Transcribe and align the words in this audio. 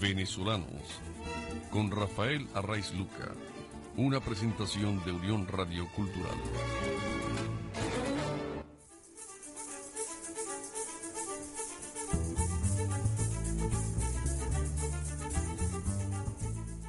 Venezolanos 0.00 1.00
con 1.70 1.90
Rafael 1.90 2.46
Arraiz 2.54 2.92
Luca, 2.92 3.32
una 3.96 4.20
presentación 4.20 5.02
de 5.04 5.12
Unión 5.12 5.48
Radio 5.48 5.88
Cultural. 5.92 6.34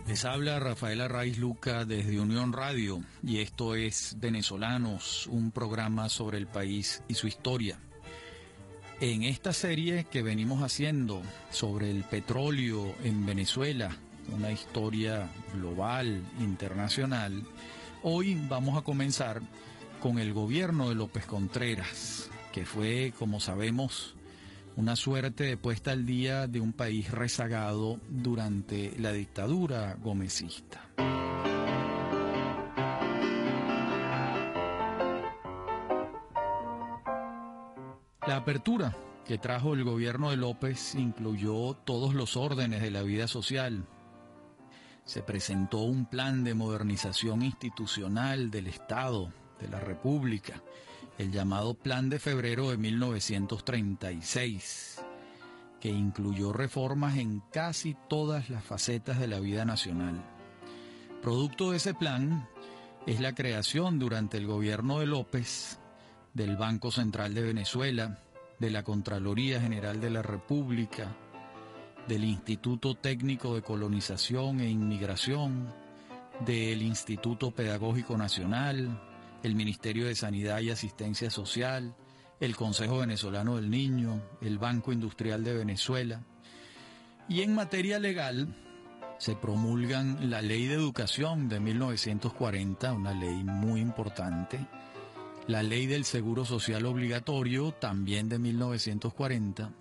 Les 0.07 0.25
habla 0.25 0.59
Rafael 0.59 0.99
Arraiz 0.99 1.37
Luca 1.37 1.85
desde 1.85 2.19
Unión 2.19 2.51
Radio 2.51 3.01
y 3.23 3.39
esto 3.39 3.75
es 3.75 4.17
Venezolanos, 4.19 5.27
un 5.27 5.51
programa 5.51 6.09
sobre 6.09 6.37
el 6.39 6.47
país 6.47 7.01
y 7.07 7.13
su 7.13 7.27
historia. 7.27 7.79
En 8.99 9.21
esta 9.21 9.53
serie 9.53 10.05
que 10.05 10.23
venimos 10.23 10.63
haciendo 10.63 11.21
sobre 11.51 11.91
el 11.91 12.03
petróleo 12.03 12.95
en 13.03 13.27
Venezuela, 13.27 13.95
una 14.35 14.51
historia 14.51 15.29
global, 15.53 16.23
internacional, 16.39 17.43
hoy 18.01 18.35
vamos 18.49 18.75
a 18.75 18.81
comenzar 18.81 19.43
con 20.01 20.17
el 20.17 20.33
gobierno 20.33 20.89
de 20.89 20.95
López 20.95 21.27
Contreras, 21.27 22.31
que 22.51 22.65
fue, 22.65 23.13
como 23.19 23.39
sabemos, 23.39 24.15
una 24.77 24.95
suerte 24.95 25.43
de 25.43 25.57
puesta 25.57 25.91
al 25.91 26.07
día 26.07 26.47
de 26.47 26.59
un 26.59 26.73
país 26.73 27.11
rezagado 27.11 27.99
durante 28.09 28.93
la 28.97 29.11
dictadura 29.11 29.95
gomecista. 30.01 30.89
La 38.27 38.35
apertura 38.35 38.93
que 39.25 39.37
trajo 39.37 39.73
el 39.73 39.85
gobierno 39.85 40.31
de 40.31 40.37
López 40.37 40.95
incluyó 40.95 41.75
todos 41.85 42.13
los 42.13 42.35
órdenes 42.35 42.81
de 42.81 42.91
la 42.91 43.01
vida 43.01 43.25
social. 43.25 43.85
Se 45.05 45.23
presentó 45.23 45.77
un 45.77 46.05
plan 46.05 46.43
de 46.43 46.53
modernización 46.53 47.41
institucional 47.41 48.51
del 48.51 48.67
Estado, 48.67 49.31
de 49.61 49.69
la 49.69 49.79
República, 49.79 50.61
el 51.17 51.31
llamado 51.31 51.73
Plan 51.73 52.09
de 52.09 52.19
Febrero 52.19 52.69
de 52.69 52.75
1936, 52.75 55.01
que 55.79 55.87
incluyó 55.87 56.51
reformas 56.51 57.15
en 57.15 57.41
casi 57.49 57.95
todas 58.09 58.49
las 58.49 58.65
facetas 58.65 59.21
de 59.21 59.27
la 59.27 59.39
vida 59.39 59.63
nacional. 59.63 60.21
Producto 61.21 61.71
de 61.71 61.77
ese 61.77 61.93
plan 61.93 62.45
es 63.05 63.21
la 63.21 63.33
creación 63.33 63.99
durante 63.99 64.35
el 64.35 64.47
gobierno 64.47 64.99
de 64.99 65.05
López 65.05 65.79
del 66.37 66.55
Banco 66.55 66.91
Central 66.91 67.33
de 67.33 67.41
Venezuela, 67.41 68.19
de 68.59 68.69
la 68.69 68.83
Contraloría 68.83 69.59
General 69.59 69.99
de 69.99 70.11
la 70.11 70.21
República, 70.21 71.15
del 72.07 72.23
Instituto 72.23 72.93
Técnico 72.93 73.55
de 73.55 73.63
Colonización 73.63 74.59
e 74.59 74.69
Inmigración, 74.69 75.73
del 76.45 76.83
Instituto 76.83 77.49
Pedagógico 77.49 78.19
Nacional, 78.19 79.01
el 79.41 79.55
Ministerio 79.55 80.05
de 80.05 80.13
Sanidad 80.13 80.59
y 80.59 80.69
Asistencia 80.69 81.31
Social, 81.31 81.95
el 82.39 82.55
Consejo 82.55 82.99
Venezolano 82.99 83.55
del 83.55 83.71
Niño, 83.71 84.21
el 84.39 84.59
Banco 84.59 84.93
Industrial 84.93 85.43
de 85.43 85.55
Venezuela. 85.55 86.21
Y 87.27 87.41
en 87.41 87.55
materia 87.55 87.97
legal 87.97 88.55
se 89.17 89.35
promulgan 89.35 90.29
la 90.29 90.43
Ley 90.43 90.67
de 90.67 90.75
Educación 90.75 91.49
de 91.49 91.59
1940, 91.59 92.93
una 92.93 93.13
ley 93.13 93.43
muy 93.43 93.81
importante, 93.81 94.67
la 95.47 95.63
ley 95.63 95.87
del 95.87 96.03
Seguro 96.03 96.43
Social 96.45 96.85
Obligatorio, 96.85 97.71
también 97.71 98.27
de 98.27 98.37
1940, 98.37 99.71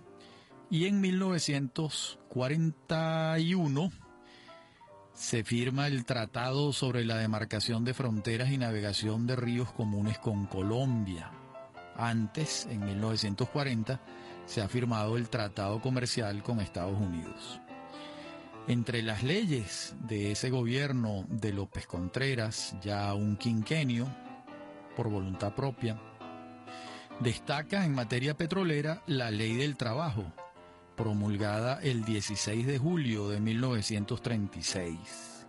y 0.69 0.85
en 0.85 1.01
1941 1.01 3.91
se 5.13 5.43
firma 5.43 5.87
el 5.87 6.05
Tratado 6.05 6.71
sobre 6.71 7.03
la 7.03 7.17
demarcación 7.17 7.83
de 7.83 7.93
fronteras 7.93 8.49
y 8.51 8.57
navegación 8.57 9.27
de 9.27 9.35
ríos 9.35 9.73
comunes 9.73 10.19
con 10.19 10.45
Colombia. 10.45 11.31
Antes, 11.97 12.65
en 12.69 12.85
1940, 12.85 13.99
se 14.45 14.61
ha 14.61 14.69
firmado 14.69 15.17
el 15.17 15.27
Tratado 15.27 15.81
Comercial 15.81 16.43
con 16.43 16.61
Estados 16.61 16.97
Unidos. 16.97 17.59
Entre 18.69 19.01
las 19.01 19.23
leyes 19.23 19.95
de 20.07 20.31
ese 20.31 20.49
gobierno 20.49 21.25
de 21.29 21.51
López 21.51 21.87
Contreras, 21.87 22.73
ya 22.81 23.13
un 23.13 23.35
quinquenio, 23.37 24.07
por 24.97 25.09
voluntad 25.09 25.53
propia. 25.53 25.97
Destaca 27.19 27.85
en 27.85 27.93
materia 27.93 28.35
petrolera 28.35 29.03
la 29.05 29.29
Ley 29.29 29.55
del 29.55 29.77
Trabajo, 29.77 30.25
promulgada 30.95 31.79
el 31.83 32.03
16 32.03 32.65
de 32.65 32.79
julio 32.79 33.29
de 33.29 33.39
1936. 33.39 35.45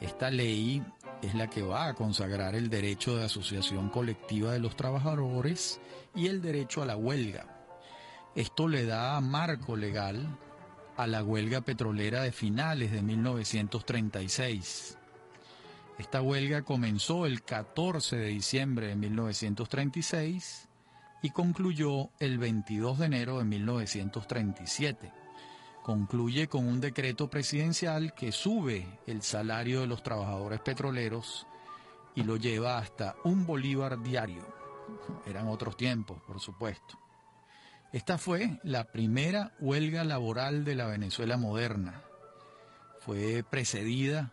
Esta 0.00 0.30
ley 0.30 0.82
es 1.22 1.34
la 1.34 1.48
que 1.48 1.62
va 1.62 1.88
a 1.88 1.94
consagrar 1.94 2.54
el 2.54 2.70
derecho 2.70 3.16
de 3.16 3.24
asociación 3.24 3.88
colectiva 3.88 4.52
de 4.52 4.60
los 4.60 4.76
trabajadores 4.76 5.80
y 6.14 6.28
el 6.28 6.40
derecho 6.40 6.82
a 6.82 6.86
la 6.86 6.96
huelga. 6.96 7.46
Esto 8.36 8.68
le 8.68 8.86
da 8.86 9.20
marco 9.20 9.76
legal 9.76 10.38
a 10.96 11.08
la 11.08 11.24
huelga 11.24 11.62
petrolera 11.62 12.22
de 12.22 12.32
finales 12.32 12.92
de 12.92 13.02
1936. 13.02 14.98
Esta 15.98 16.22
huelga 16.22 16.62
comenzó 16.62 17.26
el 17.26 17.42
14 17.42 18.16
de 18.16 18.28
diciembre 18.28 18.88
de 18.88 18.96
1936 18.96 20.68
y 21.22 21.30
concluyó 21.30 22.10
el 22.18 22.38
22 22.38 22.98
de 22.98 23.06
enero 23.06 23.38
de 23.38 23.44
1937. 23.44 25.12
Concluye 25.82 26.48
con 26.48 26.66
un 26.66 26.80
decreto 26.80 27.28
presidencial 27.28 28.14
que 28.14 28.32
sube 28.32 29.00
el 29.06 29.22
salario 29.22 29.82
de 29.82 29.86
los 29.86 30.02
trabajadores 30.02 30.60
petroleros 30.60 31.46
y 32.14 32.22
lo 32.22 32.36
lleva 32.36 32.78
hasta 32.78 33.16
un 33.24 33.46
bolívar 33.46 34.02
diario. 34.02 34.46
Eran 35.26 35.48
otros 35.48 35.76
tiempos, 35.76 36.20
por 36.22 36.40
supuesto. 36.40 36.98
Esta 37.92 38.16
fue 38.16 38.58
la 38.62 38.84
primera 38.84 39.52
huelga 39.60 40.04
laboral 40.04 40.64
de 40.64 40.74
la 40.74 40.86
Venezuela 40.86 41.36
moderna. 41.36 42.02
Fue 43.00 43.44
precedida 43.48 44.32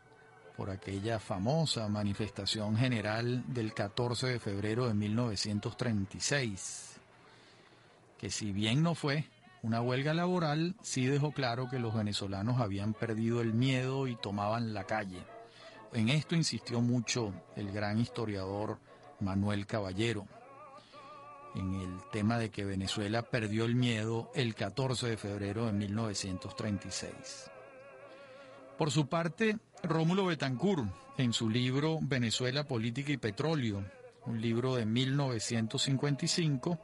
por 0.60 0.70
aquella 0.72 1.20
famosa 1.20 1.88
manifestación 1.88 2.76
general 2.76 3.46
del 3.48 3.74
14 3.74 4.28
de 4.28 4.40
febrero 4.42 4.90
de 4.90 4.94
1936, 4.94 6.98
que 8.18 8.30
si 8.30 8.52
bien 8.52 8.84
no 8.84 8.94
fue 8.94 9.24
una 9.64 9.80
huelga 9.80 10.14
laboral, 10.14 10.76
sí 10.82 11.06
dejó 11.06 11.32
claro 11.32 11.70
que 11.70 11.80
los 11.80 11.96
venezolanos 11.96 12.60
habían 12.60 12.94
perdido 12.94 13.40
el 13.40 13.54
miedo 13.54 14.06
y 14.08 14.18
tomaban 14.18 14.74
la 14.74 14.84
calle. 14.84 15.24
En 15.94 16.10
esto 16.10 16.36
insistió 16.36 16.82
mucho 16.82 17.34
el 17.56 17.72
gran 17.72 17.98
historiador 17.98 18.80
Manuel 19.22 19.66
Caballero, 19.66 20.28
en 21.56 21.74
el 21.76 22.02
tema 22.12 22.38
de 22.38 22.50
que 22.50 22.66
Venezuela 22.66 23.22
perdió 23.22 23.64
el 23.64 23.76
miedo 23.76 24.30
el 24.36 24.56
14 24.56 25.08
de 25.08 25.16
febrero 25.16 25.68
de 25.68 25.72
1936. 25.72 27.50
Por 28.78 28.92
su 28.92 29.08
parte, 29.08 29.58
Rómulo 29.84 30.26
Betancourt, 30.26 30.86
en 31.18 31.34
su 31.34 31.50
libro 31.50 32.00
Venezuela, 32.02 32.66
Política 32.66 33.12
y 33.12 33.18
Petróleo, 33.18 33.84
un 34.26 34.42
libro 34.42 34.76
de 34.76 34.86
1955, 34.86 36.80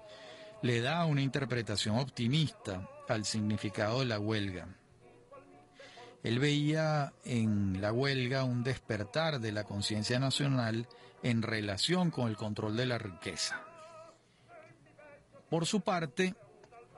le 0.62 0.82
da 0.82 1.06
una 1.06 1.22
interpretación 1.22 1.98
optimista 1.98 2.90
al 3.08 3.26
significado 3.26 4.00
de 4.00 4.06
la 4.06 4.20
huelga. 4.20 4.68
Él 6.24 6.40
veía 6.40 7.14
en 7.24 7.82
la 7.82 7.92
huelga 7.92 8.46
un 8.46 8.64
despertar 8.64 9.40
de 9.40 9.52
la 9.52 9.64
conciencia 9.64 10.18
nacional 10.20 10.88
en 11.22 11.42
relación 11.42 12.10
con 12.12 12.30
el 12.30 12.38
control 12.38 12.76
de 12.76 12.86
la 12.88 12.98
riqueza. 12.98 13.62
Por 15.50 15.66
su 15.66 15.82
parte, 15.82 16.34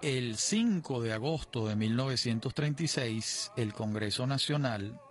el 0.01 0.37
5 0.37 1.01
de 1.01 1.13
agosto 1.13 1.67
de 1.67 1.75
1936, 1.75 3.51
el 3.57 3.73
Congreso 3.73 4.25
Nacional 4.27 5.01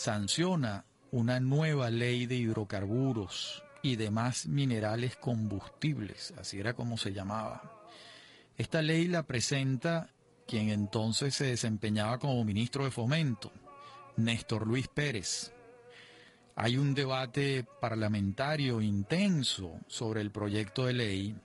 sanciona 0.00 0.86
una 1.10 1.40
nueva 1.40 1.90
ley 1.90 2.24
de 2.24 2.36
hidrocarburos 2.36 3.62
y 3.82 3.96
demás 3.96 4.46
minerales 4.46 5.16
combustibles, 5.16 6.32
así 6.38 6.58
era 6.58 6.72
como 6.72 6.96
se 6.96 7.12
llamaba. 7.12 7.82
Esta 8.56 8.80
ley 8.80 9.08
la 9.08 9.24
presenta 9.24 10.08
quien 10.48 10.70
entonces 10.70 11.34
se 11.34 11.48
desempeñaba 11.48 12.18
como 12.18 12.42
ministro 12.44 12.84
de 12.84 12.90
Fomento, 12.90 13.52
Néstor 14.16 14.66
Luis 14.66 14.88
Pérez. 14.88 15.52
Hay 16.56 16.78
un 16.78 16.94
debate 16.94 17.66
parlamentario 17.78 18.80
intenso 18.80 19.80
sobre 19.86 20.22
el 20.22 20.30
proyecto 20.30 20.86
de 20.86 20.94
ley 20.94 21.36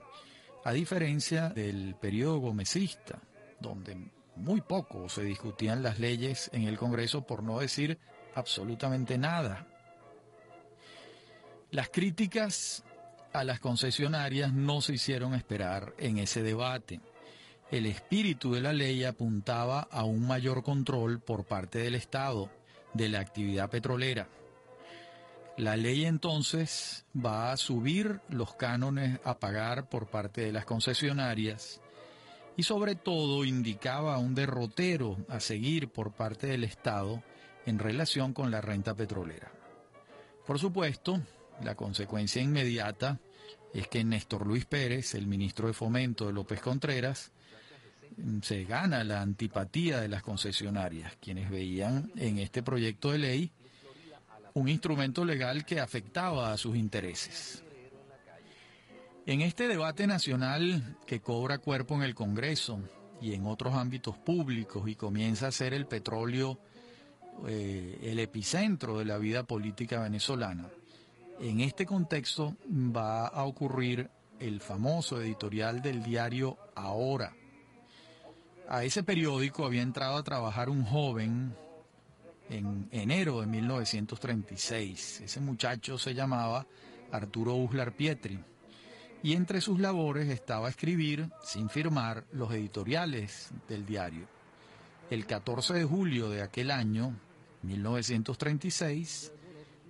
a 0.64 0.72
diferencia 0.72 1.50
del 1.50 1.96
periodo 1.96 2.38
gomecista, 2.38 3.20
donde 3.60 3.98
muy 4.38 4.62
poco 4.62 5.10
se 5.10 5.24
discutían 5.24 5.84
las 5.84 6.00
leyes 6.00 6.50
en 6.54 6.64
el 6.64 6.78
Congreso, 6.78 7.28
por 7.28 7.44
no 7.44 7.60
decir 7.60 8.00
absolutamente 8.36 9.18
nada. 9.18 9.66
Las 11.72 11.90
críticas 11.90 12.84
a 13.34 13.44
las 13.44 13.60
concesionarias 13.60 14.54
no 14.54 14.82
se 14.82 14.94
hicieron 14.94 15.34
esperar 15.34 15.94
en 15.98 16.20
ese 16.20 16.44
debate. 16.44 17.02
el 17.72 17.88
espíritu 17.88 18.54
de 18.54 18.62
la 18.62 18.72
ley 18.72 19.04
apuntaba 19.04 19.88
a 19.92 20.04
un 20.04 20.26
mayor 20.26 20.62
control 20.62 21.20
por 21.20 21.46
parte 21.46 21.80
del 21.80 21.96
Estado 21.96 22.50
de 22.94 23.10
la 23.10 23.20
actividad 23.20 23.70
petrolera. 23.70 24.30
La 25.58 25.76
ley 25.76 26.06
entonces 26.06 27.06
va 27.14 27.52
a 27.52 27.58
subir 27.58 28.22
los 28.30 28.54
cánones 28.56 29.20
a 29.24 29.40
pagar 29.40 29.90
por 29.90 30.08
parte 30.08 30.42
de 30.42 30.52
las 30.52 30.66
concesionarias 30.66 31.82
y 32.56 32.64
sobre 32.64 32.96
todo 32.96 33.44
indicaba 33.44 34.18
un 34.20 34.36
derrotero 34.36 35.18
a 35.28 35.40
seguir 35.40 35.90
por 35.90 36.14
parte 36.14 36.48
del 36.48 36.64
Estado 36.64 37.24
en 37.66 37.80
relación 37.80 38.34
con 38.34 38.52
la 38.52 38.62
renta 38.62 38.94
petrolera. 38.94 39.52
Por 40.46 40.60
supuesto, 40.60 41.22
la 41.64 41.76
consecuencia 41.76 42.42
inmediata 42.42 43.20
es 43.74 43.88
que 43.88 44.04
Néstor 44.04 44.46
Luis 44.46 44.66
Pérez, 44.66 45.16
el 45.16 45.28
ministro 45.28 45.68
de 45.68 45.74
Fomento 45.74 46.28
de 46.28 46.34
López 46.34 46.62
Contreras, 46.62 47.32
se 48.42 48.64
gana 48.64 49.04
la 49.04 49.22
antipatía 49.22 50.00
de 50.00 50.08
las 50.08 50.24
concesionarias, 50.24 51.18
quienes 51.20 51.50
veían 51.50 52.12
en 52.16 52.38
este 52.38 52.64
proyecto 52.64 53.12
de 53.12 53.18
ley 53.18 53.52
un 54.54 54.70
instrumento 54.70 55.26
legal 55.26 55.66
que 55.66 55.82
afectaba 55.82 56.54
a 56.54 56.58
sus 56.58 56.78
intereses. 56.78 57.62
En 59.26 59.42
este 59.42 59.68
debate 59.68 60.08
nacional 60.08 60.98
que 61.06 61.20
cobra 61.20 61.58
cuerpo 61.58 61.96
en 61.96 62.04
el 62.04 62.16
Congreso 62.16 62.80
y 63.20 63.34
en 63.34 63.46
otros 63.48 63.74
ámbitos 63.74 64.18
públicos 64.18 64.88
y 64.88 64.96
comienza 64.96 65.48
a 65.48 65.52
ser 65.52 65.74
el 65.74 65.88
petróleo 65.88 66.60
eh, 67.48 68.00
el 68.04 68.20
epicentro 68.20 68.98
de 68.98 69.06
la 69.06 69.18
vida 69.18 69.44
política 69.44 70.02
venezolana, 70.02 70.70
en 71.40 71.60
este 71.60 71.86
contexto 71.86 72.56
va 72.70 73.28
a 73.28 73.44
ocurrir 73.44 74.10
el 74.40 74.62
famoso 74.62 75.22
editorial 75.22 75.82
del 75.82 76.04
diario 76.04 76.58
Ahora, 76.76 77.34
a 78.68 78.84
ese 78.84 79.04
periódico 79.04 79.66
había 79.66 79.82
entrado 79.82 80.18
a 80.18 80.24
trabajar 80.24 80.70
un 80.70 80.84
joven 80.84 81.56
en 82.50 82.88
enero 82.92 83.42
de 83.42 83.48
1936. 83.48 85.22
Ese 85.22 85.40
muchacho 85.40 85.98
se 85.98 86.14
llamaba 86.14 86.66
Arturo 87.12 87.56
Uslar 87.56 87.94
Pietri. 87.94 88.40
Y 89.24 89.34
entre 89.34 89.62
sus 89.62 89.80
labores 89.80 90.30
estaba 90.30 90.70
escribir, 90.70 91.30
sin 91.44 91.70
firmar, 91.70 92.26
los 92.32 92.52
editoriales 92.52 93.52
del 93.68 93.86
diario. 93.86 94.28
El 95.10 95.26
14 95.26 95.74
de 95.74 95.84
julio 95.84 96.30
de 96.30 96.42
aquel 96.42 96.72
año, 96.72 97.16
1936, 97.66 99.32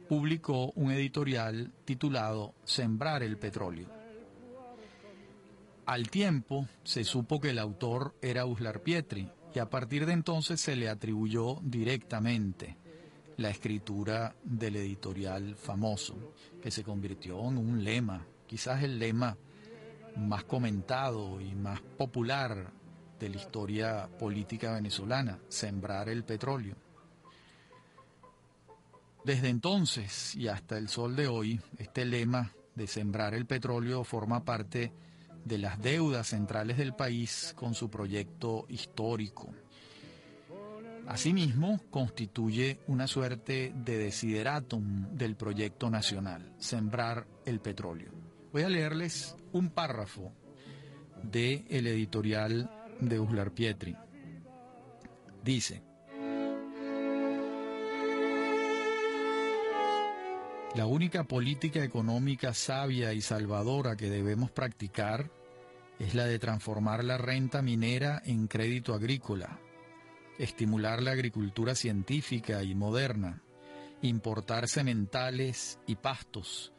publicó 0.08 0.72
un 0.72 0.92
editorial 0.92 1.72
titulado 1.84 2.54
Sembrar 2.64 3.24
el 3.24 3.38
petróleo. 3.38 3.90
Al 5.86 6.10
tiempo 6.10 6.68
se 6.84 7.04
supo 7.04 7.40
que 7.40 7.52
el 7.52 7.60
autor 7.60 8.16
era 8.22 8.46
Uslar 8.46 8.82
Pietri 8.82 9.30
y 9.54 9.60
a 9.60 9.70
partir 9.70 10.06
de 10.06 10.14
entonces 10.14 10.60
se 10.60 10.76
le 10.76 10.90
atribuyó 10.90 11.60
directamente 11.62 12.78
la 13.38 13.50
escritura 13.50 14.36
del 14.44 14.78
editorial 14.78 15.56
famoso, 15.56 16.34
que 16.62 16.72
se 16.72 16.84
convirtió 16.84 17.40
en 17.50 17.58
un 17.58 17.84
lema, 17.84 18.26
quizás 18.48 18.84
el 18.84 18.98
lema 18.98 19.38
más 20.18 20.46
comentado 20.46 21.42
y 21.42 21.54
más 21.56 21.82
popular 21.82 22.72
de 23.20 23.30
la 23.30 23.36
historia 23.36 24.10
política 24.20 24.74
venezolana, 24.74 25.40
sembrar 25.50 26.10
el 26.10 26.24
petróleo. 26.24 26.76
Desde 29.26 29.50
entonces 29.50 30.36
y 30.36 30.48
hasta 30.50 30.78
el 30.78 30.88
sol 30.88 31.16
de 31.16 31.28
hoy, 31.28 31.60
este 31.80 32.06
lema 32.06 32.54
de 32.76 32.86
sembrar 32.86 33.34
el 33.34 33.48
petróleo 33.48 34.04
forma 34.04 34.46
parte 34.46 34.94
de 35.44 35.58
las 35.58 35.82
deudas 35.82 36.28
centrales 36.28 36.78
del 36.78 36.94
país 36.94 37.52
con 37.56 37.74
su 37.74 37.90
proyecto 37.90 38.68
histórico. 38.70 39.52
Asimismo, 41.08 41.82
constituye 41.90 42.82
una 42.86 43.08
suerte 43.08 43.74
de 43.76 43.98
desideratum 43.98 45.08
del 45.16 45.36
proyecto 45.36 45.90
nacional, 45.90 46.54
sembrar 46.60 47.26
el 47.46 47.60
petróleo. 47.62 48.12
Voy 48.54 48.62
a 48.62 48.70
leerles 48.70 49.36
un 49.54 49.72
párrafo 49.72 50.34
de 51.24 51.66
el 51.70 51.88
editorial 51.88 52.70
de 53.00 53.20
Uslar 53.20 53.52
Pietri. 53.52 53.96
Dice, 55.44 55.82
La 60.76 60.88
única 60.88 61.24
política 61.24 61.82
económica 61.86 62.54
sabia 62.54 63.14
y 63.14 63.22
salvadora 63.22 63.96
que 63.96 64.10
debemos 64.10 64.52
practicar 64.52 65.32
es 66.00 66.16
la 66.16 66.26
de 66.26 66.38
transformar 66.38 67.06
la 67.06 67.18
renta 67.18 67.62
minera 67.62 68.22
en 68.26 68.48
crédito 68.48 68.94
agrícola, 68.94 69.58
estimular 70.38 71.02
la 71.02 71.12
agricultura 71.12 71.76
científica 71.76 72.62
y 72.62 72.76
moderna, 72.76 73.42
importar 74.02 74.68
sementales 74.68 75.80
y 75.88 75.96
pastos, 75.96 76.74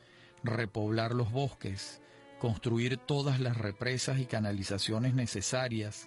repoblar 0.45 1.15
los 1.15 1.33
bosques, 1.33 2.03
construir 2.39 2.99
todas 2.99 3.41
las 3.41 3.57
represas 3.57 4.19
y 4.19 4.27
canalizaciones 4.27 5.15
necesarias 5.15 6.07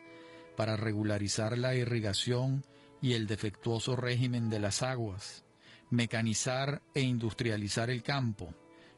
para 0.56 0.78
regularizar 0.78 1.58
la 1.58 1.74
irrigación 1.74 2.64
y 3.02 3.14
el 3.14 3.26
defectuoso 3.26 3.96
régimen 3.96 4.52
de 4.52 4.60
las 4.60 4.84
aguas, 4.84 5.44
mecanizar 5.90 6.82
e 6.94 7.02
industrializar 7.02 7.90
el 7.90 8.04
campo, 8.04 8.54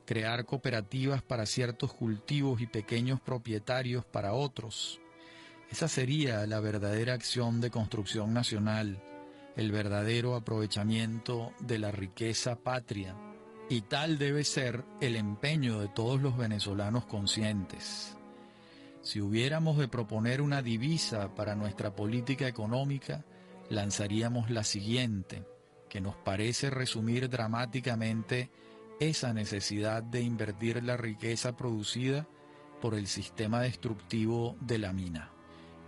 crear 0.05 0.45
cooperativas 0.45 1.21
para 1.21 1.45
ciertos 1.45 1.93
cultivos 1.93 2.61
y 2.61 2.67
pequeños 2.67 3.21
propietarios 3.21 4.03
para 4.05 4.33
otros. 4.33 4.99
Esa 5.69 5.87
sería 5.87 6.45
la 6.47 6.59
verdadera 6.59 7.13
acción 7.13 7.61
de 7.61 7.71
construcción 7.71 8.33
nacional, 8.33 9.01
el 9.55 9.71
verdadero 9.71 10.35
aprovechamiento 10.35 11.53
de 11.59 11.79
la 11.79 11.91
riqueza 11.91 12.57
patria. 12.57 13.15
Y 13.69 13.81
tal 13.81 14.17
debe 14.17 14.43
ser 14.43 14.83
el 14.99 15.15
empeño 15.15 15.79
de 15.79 15.87
todos 15.87 16.21
los 16.21 16.35
venezolanos 16.35 17.05
conscientes. 17.05 18.17
Si 19.01 19.21
hubiéramos 19.21 19.77
de 19.77 19.87
proponer 19.87 20.41
una 20.41 20.61
divisa 20.61 21.33
para 21.33 21.55
nuestra 21.55 21.95
política 21.95 22.49
económica, 22.49 23.23
lanzaríamos 23.69 24.49
la 24.49 24.65
siguiente 24.65 25.45
que 25.91 25.99
nos 25.99 26.15
parece 26.15 26.69
resumir 26.69 27.27
dramáticamente 27.27 28.49
esa 29.01 29.33
necesidad 29.33 30.01
de 30.01 30.21
invertir 30.21 30.81
la 30.81 30.95
riqueza 30.95 31.57
producida 31.57 32.25
por 32.79 32.95
el 32.95 33.07
sistema 33.07 33.59
destructivo 33.59 34.55
de 34.61 34.77
la 34.77 34.93
mina, 34.93 35.33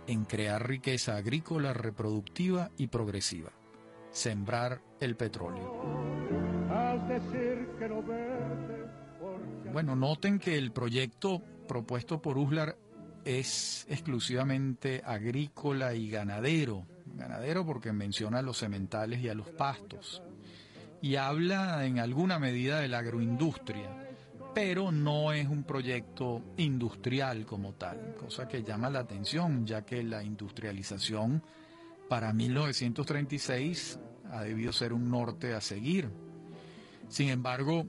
en 0.06 0.26
crear 0.26 0.68
riqueza 0.68 1.16
agrícola 1.16 1.72
reproductiva 1.72 2.70
y 2.76 2.88
progresiva, 2.88 3.52
sembrar 4.10 4.82
el 5.00 5.16
petróleo. 5.16 5.72
Bueno, 9.72 9.96
noten 9.96 10.38
que 10.38 10.58
el 10.58 10.70
proyecto 10.70 11.40
propuesto 11.66 12.20
por 12.20 12.36
Uslar 12.36 12.76
es 13.24 13.86
exclusivamente 13.88 15.00
agrícola 15.02 15.94
y 15.94 16.10
ganadero, 16.10 16.84
ganadero 17.16 17.64
porque 17.64 17.92
menciona 17.92 18.38
a 18.38 18.42
los 18.42 18.58
sementales 18.58 19.20
y 19.20 19.28
a 19.28 19.34
los 19.34 19.48
pastos, 19.50 20.22
y 21.00 21.16
habla 21.16 21.84
en 21.84 21.98
alguna 21.98 22.38
medida 22.38 22.80
de 22.80 22.88
la 22.88 22.98
agroindustria, 22.98 23.90
pero 24.54 24.92
no 24.92 25.32
es 25.32 25.48
un 25.48 25.64
proyecto 25.64 26.42
industrial 26.56 27.44
como 27.44 27.74
tal, 27.74 28.14
cosa 28.18 28.46
que 28.46 28.62
llama 28.62 28.88
la 28.88 29.00
atención, 29.00 29.66
ya 29.66 29.84
que 29.84 30.02
la 30.02 30.22
industrialización 30.22 31.42
para 32.08 32.32
1936 32.32 33.98
ha 34.30 34.42
debido 34.42 34.72
ser 34.72 34.92
un 34.92 35.10
norte 35.10 35.54
a 35.54 35.60
seguir. 35.60 36.08
Sin 37.08 37.28
embargo, 37.28 37.86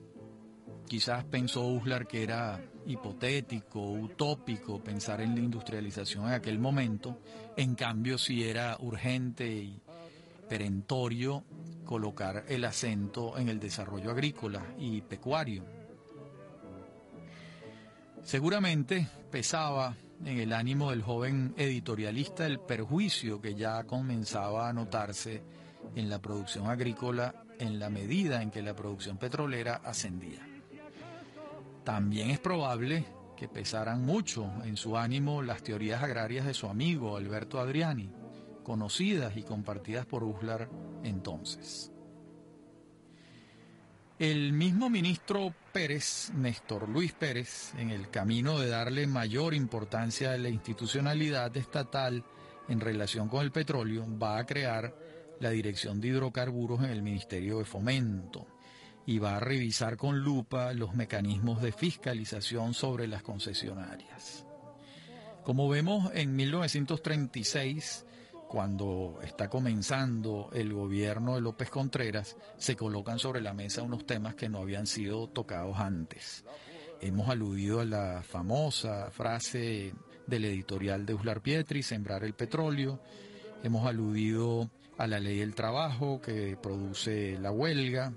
quizás 0.87 1.23
pensó 1.25 1.65
Uslar 1.67 2.07
que 2.07 2.23
era 2.23 2.59
hipotético, 2.85 3.91
utópico 3.91 4.79
pensar 4.79 5.21
en 5.21 5.35
la 5.35 5.41
industrialización 5.41 6.27
en 6.27 6.33
aquel 6.33 6.59
momento, 6.59 7.19
en 7.57 7.75
cambio 7.75 8.17
si 8.17 8.43
era 8.43 8.77
urgente 8.79 9.47
y 9.47 9.81
perentorio 10.47 11.43
colocar 11.85 12.45
el 12.47 12.65
acento 12.65 13.37
en 13.37 13.49
el 13.49 13.59
desarrollo 13.59 14.11
agrícola 14.11 14.63
y 14.77 15.01
pecuario. 15.01 15.63
Seguramente 18.23 19.07
pesaba 19.31 19.95
en 20.23 20.39
el 20.39 20.53
ánimo 20.53 20.89
del 20.89 21.03
joven 21.03 21.53
editorialista 21.57 22.45
el 22.45 22.59
perjuicio 22.59 23.41
que 23.41 23.55
ya 23.55 23.83
comenzaba 23.83 24.69
a 24.69 24.73
notarse 24.73 25.43
en 25.95 26.09
la 26.09 26.19
producción 26.19 26.67
agrícola 26.67 27.43
en 27.59 27.79
la 27.79 27.89
medida 27.89 28.41
en 28.41 28.51
que 28.51 28.61
la 28.61 28.75
producción 28.75 29.17
petrolera 29.17 29.81
ascendía. 29.83 30.44
También 31.85 32.31
es 32.31 32.39
probable 32.39 33.05
que 33.37 33.47
pesaran 33.47 34.03
mucho 34.03 34.51
en 34.63 34.75
su 34.75 34.97
ánimo 34.97 35.43
las 35.43 35.61
teorías 35.61 36.01
agrarias 36.01 36.47
de 36.47 36.55
su 36.55 36.67
amigo 36.67 37.15
Alberto 37.15 37.59
Adriani, 37.59 38.09
conocidas 38.63 39.37
y 39.37 39.43
compartidas 39.43 40.07
por 40.07 40.23
Uslar 40.23 40.67
entonces. 41.03 41.91
El 44.17 44.51
mismo 44.53 44.89
ministro 44.89 45.53
Pérez, 45.71 46.31
Néstor 46.33 46.89
Luis 46.89 47.13
Pérez, 47.13 47.75
en 47.77 47.91
el 47.91 48.09
camino 48.09 48.57
de 48.57 48.69
darle 48.69 49.05
mayor 49.05 49.53
importancia 49.53 50.31
a 50.31 50.37
la 50.39 50.49
institucionalidad 50.49 51.55
estatal 51.55 52.23
en 52.67 52.79
relación 52.79 53.29
con 53.29 53.43
el 53.43 53.51
petróleo, 53.51 54.07
va 54.17 54.39
a 54.39 54.45
crear 54.45 54.95
la 55.39 55.51
Dirección 55.51 56.01
de 56.01 56.07
Hidrocarburos 56.07 56.79
en 56.79 56.89
el 56.89 57.03
Ministerio 57.03 57.59
de 57.59 57.65
Fomento 57.65 58.54
y 59.05 59.19
va 59.19 59.37
a 59.37 59.39
revisar 59.39 59.97
con 59.97 60.19
lupa 60.19 60.73
los 60.73 60.95
mecanismos 60.95 61.61
de 61.61 61.71
fiscalización 61.71 62.73
sobre 62.73 63.07
las 63.07 63.21
concesionarias. 63.21 64.45
Como 65.43 65.69
vemos 65.69 66.11
en 66.15 66.35
1936, 66.35 68.05
cuando 68.47 69.19
está 69.23 69.47
comenzando 69.47 70.49
el 70.53 70.73
gobierno 70.73 71.35
de 71.35 71.41
López 71.41 71.69
Contreras, 71.69 72.35
se 72.57 72.75
colocan 72.75 73.19
sobre 73.19 73.41
la 73.41 73.53
mesa 73.53 73.83
unos 73.83 74.05
temas 74.05 74.33
que 74.35 74.49
no 74.49 74.59
habían 74.59 74.87
sido 74.87 75.27
tocados 75.27 75.77
antes. 75.77 76.43
Hemos 76.99 77.29
aludido 77.29 77.81
a 77.81 77.85
la 77.85 78.23
famosa 78.23 79.11
frase 79.11 79.93
del 80.25 80.45
editorial 80.45 81.05
de 81.05 81.13
Uslar 81.13 81.41
Pietri, 81.41 81.83
sembrar 81.83 82.23
el 82.23 82.33
petróleo. 82.33 82.99
Hemos 83.63 83.85
aludido 83.85 84.71
a 84.97 85.05
la 85.05 85.19
ley 85.19 85.39
del 85.39 85.53
trabajo 85.53 86.21
que 86.21 86.57
produce 86.57 87.37
la 87.39 87.51
huelga 87.51 88.13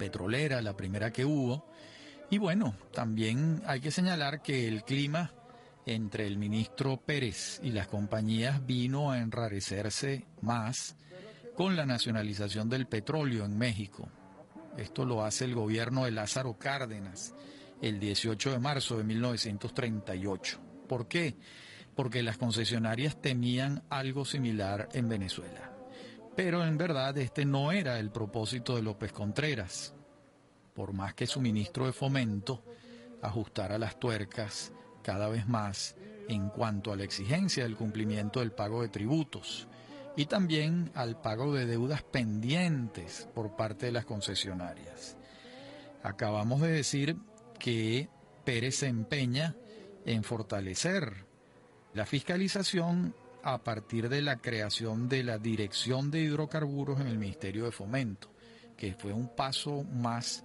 petrolera, 0.00 0.62
la 0.62 0.74
primera 0.74 1.12
que 1.12 1.26
hubo. 1.26 1.66
Y 2.30 2.38
bueno, 2.38 2.74
también 2.90 3.62
hay 3.66 3.80
que 3.80 3.90
señalar 3.90 4.40
que 4.40 4.66
el 4.66 4.82
clima 4.82 5.30
entre 5.84 6.26
el 6.26 6.38
ministro 6.38 6.96
Pérez 6.96 7.60
y 7.62 7.70
las 7.70 7.86
compañías 7.86 8.64
vino 8.64 9.10
a 9.10 9.18
enrarecerse 9.18 10.24
más 10.40 10.96
con 11.54 11.76
la 11.76 11.84
nacionalización 11.84 12.70
del 12.70 12.86
petróleo 12.86 13.44
en 13.44 13.58
México. 13.58 14.08
Esto 14.78 15.04
lo 15.04 15.22
hace 15.22 15.44
el 15.44 15.54
gobierno 15.54 16.06
de 16.06 16.12
Lázaro 16.12 16.54
Cárdenas 16.54 17.34
el 17.82 18.00
18 18.00 18.52
de 18.52 18.58
marzo 18.58 18.96
de 18.96 19.04
1938. 19.04 20.60
¿Por 20.88 21.08
qué? 21.08 21.36
Porque 21.94 22.22
las 22.22 22.38
concesionarias 22.38 23.20
temían 23.20 23.82
algo 23.90 24.24
similar 24.24 24.88
en 24.94 25.10
Venezuela. 25.10 25.79
Pero 26.36 26.64
en 26.64 26.78
verdad 26.78 27.16
este 27.18 27.44
no 27.44 27.72
era 27.72 27.98
el 27.98 28.10
propósito 28.10 28.76
de 28.76 28.82
López 28.82 29.12
Contreras. 29.12 29.94
Por 30.74 30.92
más 30.92 31.14
que 31.14 31.26
su 31.26 31.40
ministro 31.40 31.86
de 31.86 31.92
Fomento 31.92 32.62
ajustara 33.22 33.78
las 33.78 33.98
tuercas 33.98 34.72
cada 35.02 35.28
vez 35.28 35.46
más 35.46 35.96
en 36.28 36.48
cuanto 36.48 36.92
a 36.92 36.96
la 36.96 37.04
exigencia 37.04 37.64
del 37.64 37.76
cumplimiento 37.76 38.40
del 38.40 38.52
pago 38.52 38.82
de 38.82 38.88
tributos 38.88 39.66
y 40.16 40.26
también 40.26 40.90
al 40.94 41.20
pago 41.20 41.52
de 41.54 41.66
deudas 41.66 42.02
pendientes 42.02 43.28
por 43.34 43.56
parte 43.56 43.86
de 43.86 43.92
las 43.92 44.04
concesionarias. 44.04 45.16
Acabamos 46.02 46.60
de 46.60 46.70
decir 46.70 47.16
que 47.58 48.08
Pérez 48.44 48.76
se 48.76 48.86
empeña 48.86 49.54
en 50.04 50.24
fortalecer 50.24 51.26
la 51.94 52.06
fiscalización 52.06 53.14
a 53.42 53.58
partir 53.58 54.08
de 54.08 54.22
la 54.22 54.36
creación 54.36 55.08
de 55.08 55.24
la 55.24 55.38
Dirección 55.38 56.10
de 56.10 56.20
Hidrocarburos 56.20 57.00
en 57.00 57.06
el 57.06 57.18
Ministerio 57.18 57.64
de 57.64 57.72
Fomento, 57.72 58.30
que 58.76 58.94
fue 58.94 59.12
un 59.12 59.34
paso 59.34 59.84
más 59.84 60.44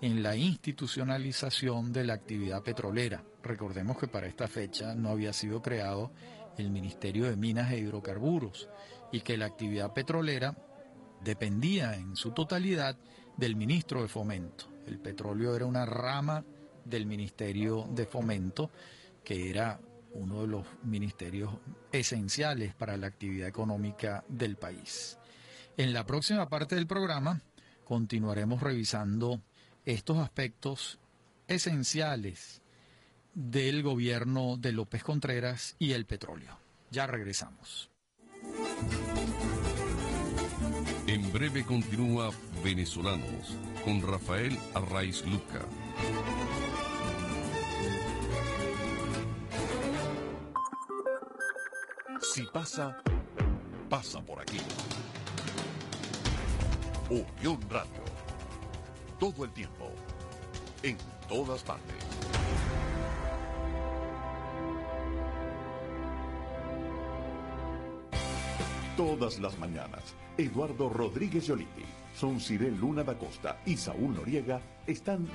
en 0.00 0.22
la 0.22 0.36
institucionalización 0.36 1.92
de 1.92 2.04
la 2.04 2.14
actividad 2.14 2.62
petrolera. 2.62 3.24
Recordemos 3.42 3.98
que 3.98 4.08
para 4.08 4.26
esta 4.26 4.48
fecha 4.48 4.94
no 4.94 5.10
había 5.10 5.32
sido 5.32 5.62
creado 5.62 6.12
el 6.58 6.70
Ministerio 6.70 7.26
de 7.26 7.36
Minas 7.36 7.72
e 7.72 7.78
Hidrocarburos 7.78 8.68
y 9.12 9.20
que 9.20 9.36
la 9.36 9.46
actividad 9.46 9.92
petrolera 9.92 10.56
dependía 11.22 11.94
en 11.94 12.16
su 12.16 12.32
totalidad 12.32 12.96
del 13.36 13.56
ministro 13.56 14.02
de 14.02 14.08
Fomento. 14.08 14.66
El 14.86 14.98
petróleo 14.98 15.54
era 15.54 15.66
una 15.66 15.86
rama 15.86 16.44
del 16.84 17.06
Ministerio 17.06 17.86
de 17.90 18.06
Fomento 18.06 18.70
que 19.24 19.50
era 19.50 19.80
uno 20.16 20.42
de 20.42 20.48
los 20.48 20.66
ministerios 20.82 21.52
esenciales 21.92 22.74
para 22.74 22.96
la 22.96 23.06
actividad 23.06 23.48
económica 23.48 24.24
del 24.28 24.56
país. 24.56 25.18
En 25.76 25.92
la 25.92 26.06
próxima 26.06 26.48
parte 26.48 26.74
del 26.74 26.86
programa 26.86 27.42
continuaremos 27.84 28.62
revisando 28.62 29.40
estos 29.84 30.18
aspectos 30.18 30.98
esenciales 31.48 32.62
del 33.34 33.82
gobierno 33.82 34.56
de 34.56 34.72
López 34.72 35.04
Contreras 35.04 35.76
y 35.78 35.92
el 35.92 36.06
petróleo. 36.06 36.58
Ya 36.90 37.06
regresamos. 37.06 37.90
En 41.06 41.32
breve 41.32 41.64
continúa 41.64 42.30
Venezolanos 42.64 43.56
con 43.84 44.02
Rafael 44.02 44.58
Arraiz 44.74 45.24
Luca. 45.24 45.64
Si 52.36 52.42
pasa, 52.42 52.94
pasa 53.88 54.20
por 54.20 54.38
aquí. 54.38 54.58
Unión 57.08 57.58
Radio 57.70 58.04
todo 59.18 59.46
el 59.46 59.52
tiempo, 59.52 59.90
en 60.82 60.98
todas 61.30 61.62
partes. 61.62 61.96
Todas 68.98 69.38
las 69.38 69.58
mañanas, 69.58 70.14
Eduardo 70.36 70.90
Rodríguez 70.90 71.46
Yoliti, 71.46 71.86
Cire 72.38 72.70
Luna 72.70 73.02
da 73.02 73.16
Costa 73.16 73.62
y 73.64 73.78
Saúl 73.78 74.14
Noriega 74.14 74.60
están 74.86 75.26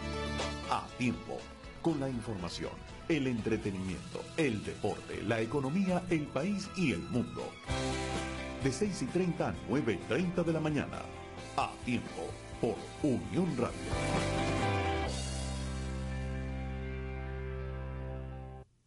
a 0.69 0.85
tiempo 0.99 1.39
con 1.81 1.99
la 1.99 2.09
información, 2.09 2.71
el 3.09 3.27
entretenimiento, 3.27 4.23
el 4.37 4.63
deporte, 4.63 5.21
la 5.23 5.41
economía, 5.41 6.03
el 6.09 6.27
país 6.27 6.69
y 6.75 6.91
el 6.91 7.01
mundo. 7.01 7.43
De 8.63 8.71
6 8.71 9.01
y 9.01 9.05
30 9.07 9.49
a 9.49 9.55
9 9.67 9.93
y 9.93 10.07
30 10.07 10.43
de 10.43 10.53
la 10.53 10.59
mañana, 10.59 11.01
a 11.57 11.71
tiempo 11.85 12.29
por 12.59 12.75
Unión 13.01 13.55
Radio. 13.57 13.71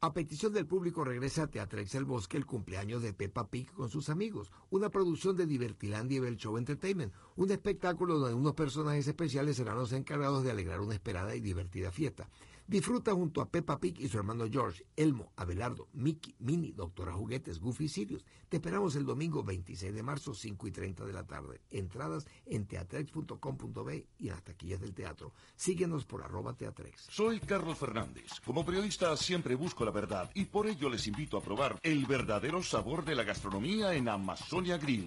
A 0.05 0.13
petición 0.13 0.53
del 0.53 0.67
público 0.67 1.03
regresa 1.03 1.45
a 1.45 1.47
Teatrex 1.47 1.95
El 1.95 2.05
Bosque 2.05 2.37
el 2.37 2.45
cumpleaños 2.45 3.03
de 3.03 3.15
Peppa 3.15 3.49
Pig 3.49 3.73
con 3.73 3.89
sus 3.89 4.11
amigos, 4.11 4.53
una 4.69 4.91
producción 4.91 5.35
de 5.35 5.47
Divertilandia 5.47 6.19
y 6.19 6.21
Bell 6.21 6.37
Show 6.37 6.59
Entertainment, 6.59 7.15
un 7.37 7.51
espectáculo 7.51 8.19
donde 8.19 8.35
unos 8.35 8.53
personajes 8.53 9.09
especiales 9.09 9.57
serán 9.57 9.79
los 9.79 9.95
encargados 9.95 10.45
de 10.45 10.51
alegrar 10.51 10.83
una 10.83 10.93
esperada 10.93 11.35
y 11.35 11.41
divertida 11.41 11.91
fiesta. 11.91 12.29
Disfruta 12.67 13.13
junto 13.13 13.43
a 13.43 13.51
Peppa 13.51 13.79
Pig 13.79 14.01
y 14.01 14.09
su 14.09 14.17
hermano 14.17 14.47
George, 14.51 14.87
Elmo, 14.97 15.33
Abelardo, 15.37 15.89
Mickey, 15.93 16.35
Minnie, 16.39 16.73
Doctora 16.73 17.13
Juguetes, 17.13 17.61
Goofy 17.61 17.85
y 17.85 17.89
Sirius. 17.89 18.25
Te 18.49 18.57
esperamos 18.57 18.97
el 18.97 19.05
domingo 19.05 19.43
26 19.43 19.95
de 19.95 20.03
marzo, 20.03 20.33
5 20.33 20.67
y 20.69 20.71
30 20.71 21.05
de 21.05 21.13
la 21.13 21.27
tarde. 21.27 21.61
Entradas 21.71 22.27
en 22.47 22.67
teatrex.com.b 22.67 24.07
y 24.19 24.29
en 24.29 24.33
las 24.33 24.43
taquillas 24.43 24.81
del 24.81 24.95
teatro. 24.95 25.35
Síguenos 25.57 26.07
por 26.07 26.23
arroba 26.23 26.57
teatrex. 26.57 27.07
Soy 27.11 27.39
Carlos 27.41 27.77
Fernández. 27.77 28.41
Como 28.45 28.65
periodista 28.65 29.15
siempre 29.19 29.55
busco 29.57 29.85
la 29.85 29.91
verdad 29.91 30.31
y 30.35 30.47
por 30.47 30.67
ello 30.67 30.89
les 30.89 31.07
invito 31.07 31.37
a 31.37 31.43
probar 31.43 31.79
el 31.83 32.07
verdadero 32.07 32.63
sabor 32.63 33.05
de 33.05 33.15
la 33.15 33.25
gastronomía 33.25 33.95
en 33.95 34.09
Amazonia 34.09 34.79
Grill 34.79 35.07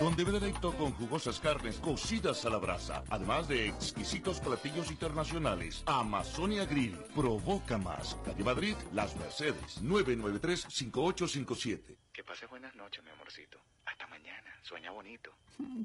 donde 0.00 0.24
deleito 0.24 0.72
con 0.72 0.92
jugosas 0.92 1.38
carnes 1.40 1.78
cocidas 1.78 2.44
a 2.44 2.50
la 2.50 2.58
brasa, 2.58 3.04
además 3.10 3.48
de 3.48 3.68
exquisitos 3.68 4.40
platillos 4.40 4.90
internacionales. 4.90 5.82
Amazonia 6.00 6.66
Grill, 6.66 6.96
provoca 7.14 7.78
más. 7.78 8.16
Calle 8.24 8.42
Madrid, 8.42 8.74
Las 8.92 9.14
Mercedes, 9.16 9.80
993-5857. 9.80 11.96
Que 12.12 12.24
pase 12.24 12.46
buenas 12.46 12.74
noches, 12.74 13.04
mi 13.04 13.10
amorcito. 13.10 13.60
Hasta 13.86 14.08
mañana. 14.08 14.50
Sueña 14.62 14.90
bonito. 14.90 15.30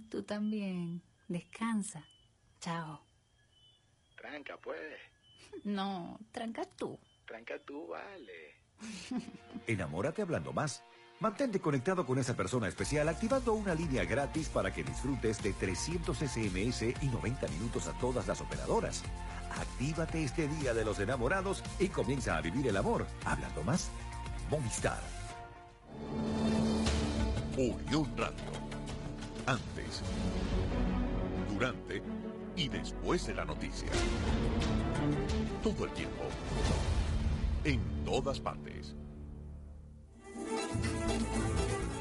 Tú 0.10 0.24
también. 0.24 1.04
Descansa. 1.28 2.04
Chao. 2.60 3.06
Tranca, 4.16 4.58
pues. 4.58 4.80
No, 5.64 6.20
tranca 6.32 6.66
tú. 6.66 7.00
Tranca 7.26 7.60
tú, 7.60 7.90
vale. 7.90 8.56
Enamórate 9.68 10.24
hablando 10.24 10.52
más. 10.52 10.84
Mantente 11.20 11.60
conectado 11.60 12.04
con 12.06 12.18
esa 12.18 12.36
persona 12.36 12.68
especial 12.68 13.10
activando 13.10 13.54
una 13.54 13.76
línea 13.76 14.06
gratis 14.06 14.50
para 14.50 14.74
que 14.74 14.84
disfrutes 14.84 15.44
de 15.44 15.54
300 15.54 16.18
SMS 16.18 16.82
y 17.00 17.08
90 17.08 17.48
minutos 17.50 17.88
a 17.88 17.94
todas 18.00 18.26
las 18.26 18.42
operadoras. 18.42 19.04
Actívate 19.50 20.24
este 20.24 20.48
día 20.48 20.74
de 20.74 20.86
los 20.86 21.00
enamorados 21.00 21.64
y 21.80 21.88
comienza 21.90 22.38
a 22.38 22.42
vivir 22.42 22.68
el 22.68 22.78
amor. 22.78 23.06
Hablando 23.26 23.64
más, 23.64 23.90
Movistar. 24.50 25.00
Unión 27.58 28.12
Radio. 28.18 28.52
Antes, 29.46 30.02
durante 31.52 32.02
y 32.56 32.68
después 32.70 33.26
de 33.28 33.34
la 33.34 33.46
noticia. 33.46 33.90
Todo 35.64 35.86
el 35.86 35.92
tiempo. 35.92 36.24
En 37.64 37.82
todas 38.06 38.40
partes. 38.40 38.96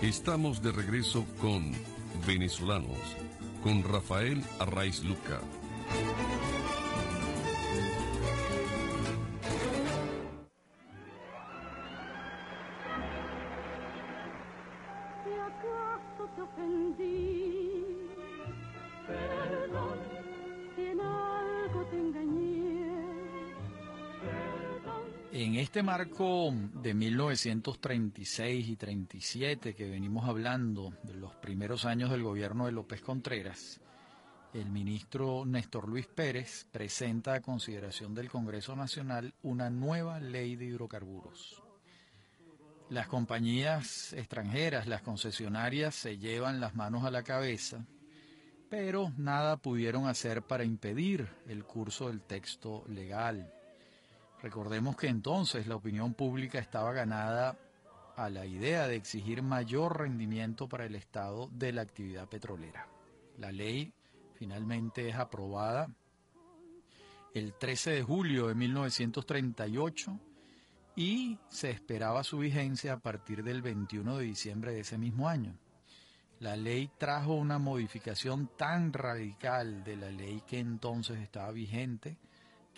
Estamos 0.03 0.63
de 0.63 0.73
regreso 0.73 1.25
con 1.41 1.73
Venezolanos 2.27 3.17
con 3.63 3.83
Rafael 3.83 4.43
Arraiz 4.59 5.03
Luca. 5.03 5.41
Este 25.79 25.87
marco 25.87 26.53
de 26.83 26.93
1936 26.93 28.69
y 28.69 28.75
37 28.75 29.77
que 29.77 29.89
venimos 29.89 30.29
hablando 30.29 30.93
de 31.05 31.15
los 31.15 31.37
primeros 31.37 31.85
años 31.85 32.11
del 32.11 32.25
gobierno 32.25 32.67
de 32.67 32.73
López 32.73 33.01
Contreras, 33.01 33.81
el 34.55 34.69
ministro 34.71 35.45
Néstor 35.47 35.89
Luis 35.89 36.09
Pérez 36.09 36.67
presenta 36.73 37.35
a 37.35 37.41
consideración 37.41 38.13
del 38.13 38.29
Congreso 38.29 38.75
Nacional 38.75 39.35
una 39.45 39.71
nueva 39.71 40.19
ley 40.19 40.57
de 40.57 40.65
hidrocarburos. 40.65 41.63
Las 42.91 43.07
compañías 43.07 44.13
extranjeras, 44.15 44.89
las 44.89 45.03
concesionarias, 45.03 45.95
se 45.95 46.19
llevan 46.19 46.59
las 46.59 46.75
manos 46.75 47.05
a 47.05 47.13
la 47.13 47.23
cabeza, 47.23 47.87
pero 48.69 49.13
nada 49.17 49.59
pudieron 49.59 50.09
hacer 50.09 50.43
para 50.43 50.65
impedir 50.65 51.29
el 51.47 51.63
curso 51.63 52.09
del 52.09 52.21
texto 52.23 52.83
legal. 52.89 53.55
Recordemos 54.43 54.97
que 54.97 55.09
entonces 55.09 55.67
la 55.67 55.77
opinión 55.77 56.15
pública 56.15 56.59
estaba 56.59 56.93
ganada 56.93 57.59
a 58.17 58.31
la 58.31 58.47
idea 58.47 58.87
de 58.87 58.97
exigir 58.97 59.43
mayor 59.43 59.99
rendimiento 59.99 60.69
para 60.69 60.87
el 60.87 60.95
Estado 60.95 61.49
de 61.53 61.73
la 61.73 61.83
actividad 61.83 62.29
petrolera. 62.29 62.89
La 63.37 63.53
ley 63.53 63.93
finalmente 64.35 65.09
es 65.09 65.17
aprobada 65.17 65.89
el 67.35 67.55
13 67.55 67.91
de 67.93 68.03
julio 68.03 68.49
de 68.49 68.55
1938 68.55 70.19
y 70.97 71.39
se 71.49 71.71
esperaba 71.71 72.25
su 72.25 72.39
vigencia 72.39 72.95
a 72.95 72.99
partir 72.99 73.45
del 73.45 73.63
21 73.63 74.19
de 74.19 74.25
diciembre 74.25 74.73
de 74.73 74.81
ese 74.81 74.99
mismo 74.99 75.29
año. 75.29 75.57
La 76.41 76.57
ley 76.57 76.91
trajo 76.99 77.35
una 77.35 77.59
modificación 77.59 78.51
tan 78.57 78.93
radical 78.93 79.83
de 79.83 79.97
la 79.97 80.11
ley 80.11 80.43
que 80.47 80.59
entonces 80.59 81.19
estaba 81.19 81.51
vigente 81.51 82.17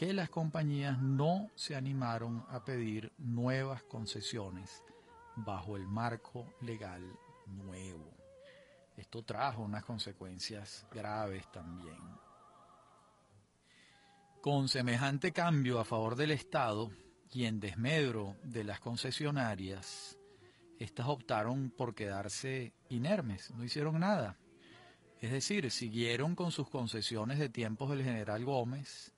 que 0.00 0.14
las 0.14 0.30
compañías 0.30 0.98
no 0.98 1.50
se 1.54 1.76
animaron 1.76 2.42
a 2.48 2.64
pedir 2.64 3.12
nuevas 3.18 3.82
concesiones 3.82 4.82
bajo 5.36 5.76
el 5.76 5.86
marco 5.86 6.54
legal 6.62 7.02
nuevo. 7.46 8.10
Esto 8.96 9.22
trajo 9.22 9.60
unas 9.60 9.84
consecuencias 9.84 10.86
graves 10.90 11.52
también. 11.52 11.98
Con 14.40 14.70
semejante 14.70 15.32
cambio 15.32 15.78
a 15.78 15.84
favor 15.84 16.16
del 16.16 16.30
Estado 16.30 16.90
y 17.30 17.44
en 17.44 17.60
desmedro 17.60 18.36
de 18.42 18.64
las 18.64 18.80
concesionarias, 18.80 20.16
estas 20.78 21.08
optaron 21.08 21.68
por 21.68 21.94
quedarse 21.94 22.72
inermes, 22.88 23.50
no 23.50 23.64
hicieron 23.64 24.00
nada. 24.00 24.38
Es 25.20 25.30
decir, 25.30 25.70
siguieron 25.70 26.34
con 26.34 26.52
sus 26.52 26.70
concesiones 26.70 27.38
de 27.38 27.50
tiempos 27.50 27.90
del 27.90 28.02
general 28.02 28.46
Gómez, 28.46 29.12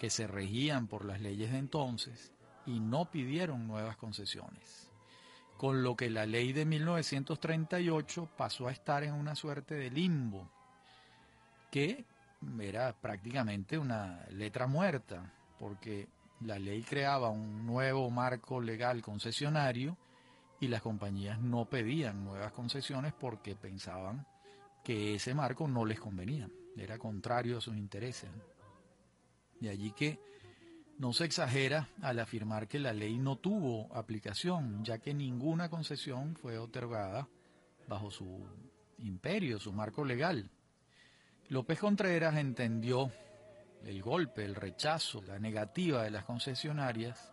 que 0.00 0.08
se 0.08 0.26
regían 0.26 0.86
por 0.86 1.04
las 1.04 1.20
leyes 1.20 1.52
de 1.52 1.58
entonces 1.58 2.32
y 2.64 2.80
no 2.80 3.10
pidieron 3.10 3.68
nuevas 3.68 3.98
concesiones, 3.98 4.90
con 5.58 5.82
lo 5.82 5.94
que 5.94 6.08
la 6.08 6.24
ley 6.24 6.54
de 6.54 6.64
1938 6.64 8.30
pasó 8.34 8.68
a 8.68 8.72
estar 8.72 9.04
en 9.04 9.12
una 9.12 9.34
suerte 9.34 9.74
de 9.74 9.90
limbo, 9.90 10.50
que 11.70 12.06
era 12.60 12.94
prácticamente 12.94 13.76
una 13.76 14.24
letra 14.30 14.66
muerta, 14.66 15.34
porque 15.58 16.08
la 16.40 16.58
ley 16.58 16.80
creaba 16.80 17.28
un 17.28 17.66
nuevo 17.66 18.08
marco 18.08 18.58
legal 18.58 19.02
concesionario 19.02 19.98
y 20.60 20.68
las 20.68 20.80
compañías 20.80 21.38
no 21.40 21.66
pedían 21.66 22.24
nuevas 22.24 22.52
concesiones 22.52 23.12
porque 23.12 23.54
pensaban 23.54 24.26
que 24.82 25.16
ese 25.16 25.34
marco 25.34 25.68
no 25.68 25.84
les 25.84 26.00
convenía, 26.00 26.48
era 26.74 26.96
contrario 26.96 27.58
a 27.58 27.60
sus 27.60 27.76
intereses. 27.76 28.30
De 29.60 29.68
allí 29.70 29.92
que 29.92 30.18
no 30.98 31.12
se 31.12 31.24
exagera 31.24 31.88
al 32.02 32.18
afirmar 32.18 32.68
que 32.68 32.78
la 32.78 32.92
ley 32.92 33.18
no 33.18 33.36
tuvo 33.36 33.94
aplicación, 33.94 34.84
ya 34.84 34.98
que 34.98 35.14
ninguna 35.14 35.68
concesión 35.68 36.36
fue 36.36 36.58
otorgada 36.58 37.28
bajo 37.86 38.10
su 38.10 38.46
imperio, 38.98 39.58
su 39.58 39.72
marco 39.72 40.04
legal. 40.04 40.50
López 41.48 41.78
Contreras 41.78 42.36
entendió 42.36 43.10
el 43.84 44.02
golpe, 44.02 44.44
el 44.44 44.54
rechazo, 44.54 45.22
la 45.22 45.38
negativa 45.38 46.02
de 46.02 46.10
las 46.10 46.24
concesionarias 46.24 47.32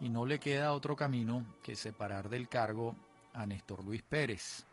y 0.00 0.08
no 0.08 0.26
le 0.26 0.40
queda 0.40 0.72
otro 0.72 0.96
camino 0.96 1.44
que 1.62 1.76
separar 1.76 2.28
del 2.28 2.48
cargo 2.48 2.96
a 3.32 3.46
Néstor 3.46 3.84
Luis 3.84 4.02
Pérez 4.02 4.66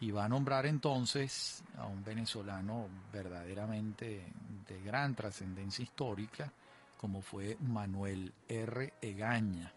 y 0.00 0.10
va 0.10 0.24
a 0.24 0.28
nombrar 0.28 0.66
entonces 0.66 1.62
a 1.78 1.86
un 1.86 2.04
venezolano 2.04 2.88
verdaderamente 3.12 4.24
de 4.68 4.80
gran 4.82 5.14
trascendencia 5.14 5.82
histórica, 5.82 6.52
como 6.98 7.22
fue 7.22 7.56
Manuel 7.60 8.32
R. 8.48 8.92
Egaña. 9.00 9.72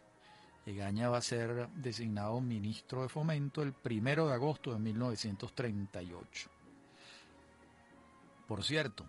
Egaña 0.65 1.09
va 1.09 1.17
a 1.17 1.21
ser 1.21 1.69
designado 1.69 2.41
ministro 2.41 3.01
de 3.01 3.09
Fomento 3.09 3.61
el 3.61 3.73
primero 3.73 4.27
de 4.27 4.33
agosto 4.33 4.73
de 4.73 4.79
1938. 4.79 6.49
Por 8.47 8.63
cierto, 8.63 9.05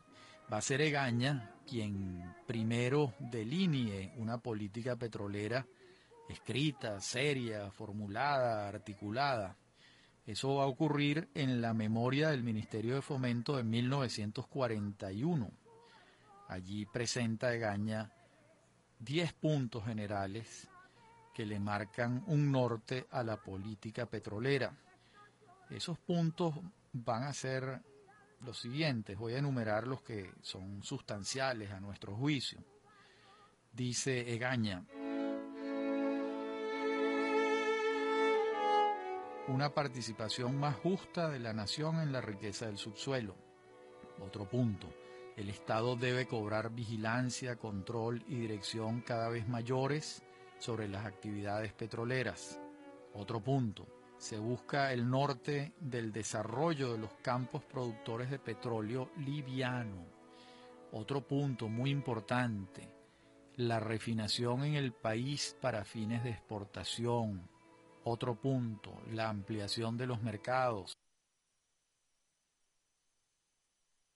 va 0.53 0.59
a 0.59 0.63
ser 0.63 0.81
Egaña 0.81 1.55
quien 1.67 2.35
primero 2.47 3.15
delinee 3.19 4.13
una 4.17 4.39
política 4.39 4.97
petrolera 4.97 5.67
escrita, 6.29 7.01
seria, 7.01 7.71
formulada, 7.71 8.69
articulada, 8.69 9.57
eso 10.31 10.55
va 10.55 10.63
a 10.63 10.69
ocurrir 10.69 11.29
en 11.35 11.61
la 11.61 11.75
memoria 11.75 12.31
del 12.31 12.45
Ministerio 12.45 12.95
de 12.95 13.03
Fomento 13.03 13.57
de 13.57 13.65
1941. 13.65 15.51
Allí 16.47 16.87
presenta 16.87 17.53
Egaña 17.53 18.13
10 19.01 19.33
puntos 19.33 19.85
generales 19.85 20.69
que 21.35 21.45
le 21.45 21.59
marcan 21.59 22.23
un 22.29 22.53
norte 22.53 23.09
a 23.11 23.25
la 23.25 23.39
política 23.39 24.07
petrolera. 24.07 24.73
Esos 25.69 25.99
puntos 25.99 26.55
van 26.93 27.25
a 27.25 27.33
ser 27.33 27.81
los 28.43 28.57
siguientes, 28.57 29.19
voy 29.19 29.35
a 29.35 29.39
enumerar 29.39 29.89
los 29.89 30.01
que 30.03 30.31
son 30.43 30.85
sustanciales 30.85 31.73
a 31.73 31.81
nuestro 31.81 32.15
juicio. 32.15 32.63
Dice 33.73 34.33
Egaña, 34.33 34.85
una 39.51 39.75
participación 39.75 40.59
más 40.61 40.77
justa 40.77 41.29
de 41.29 41.41
la 41.41 41.53
nación 41.53 41.99
en 41.99 42.13
la 42.13 42.21
riqueza 42.21 42.67
del 42.67 42.79
subsuelo. 42.79 43.35
Otro 44.25 44.49
punto, 44.49 44.87
el 45.37 45.51
Estado 45.51 45.97
debe 45.97 46.27
cobrar 46.27 46.71
vigilancia, 46.71 47.57
control 47.57 48.23
y 48.29 48.37
dirección 48.37 49.01
cada 49.01 49.29
vez 49.29 49.49
mayores 49.49 50.23
sobre 50.61 50.87
las 50.87 51.05
actividades 51.05 51.73
petroleras. 51.73 52.61
Otro 53.13 53.43
punto, 53.43 53.89
se 54.19 54.39
busca 54.39 54.93
el 54.93 55.11
norte 55.11 55.73
del 55.81 56.13
desarrollo 56.13 56.93
de 56.93 56.99
los 56.99 57.13
campos 57.15 57.65
productores 57.65 58.31
de 58.31 58.39
petróleo 58.39 59.11
liviano. 59.17 60.07
Otro 60.93 61.27
punto 61.27 61.69
muy 61.69 61.91
importante, 61.91 62.89
la 63.57 63.81
refinación 63.81 64.63
en 64.63 64.75
el 64.75 64.93
país 64.93 65.57
para 65.61 65.85
fines 65.85 66.23
de 66.23 66.31
exportación. 66.31 67.49
Otro 68.05 68.35
punto, 68.35 69.03
la 69.13 69.29
ampliación 69.29 69.97
de 69.97 70.07
los 70.07 70.23
mercados. 70.23 70.93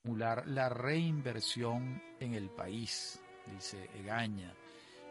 La 0.04 0.68
reinversión 0.68 2.02
en 2.20 2.34
el 2.34 2.50
país, 2.50 3.20
dice 3.46 3.88
Egaña, 3.94 4.54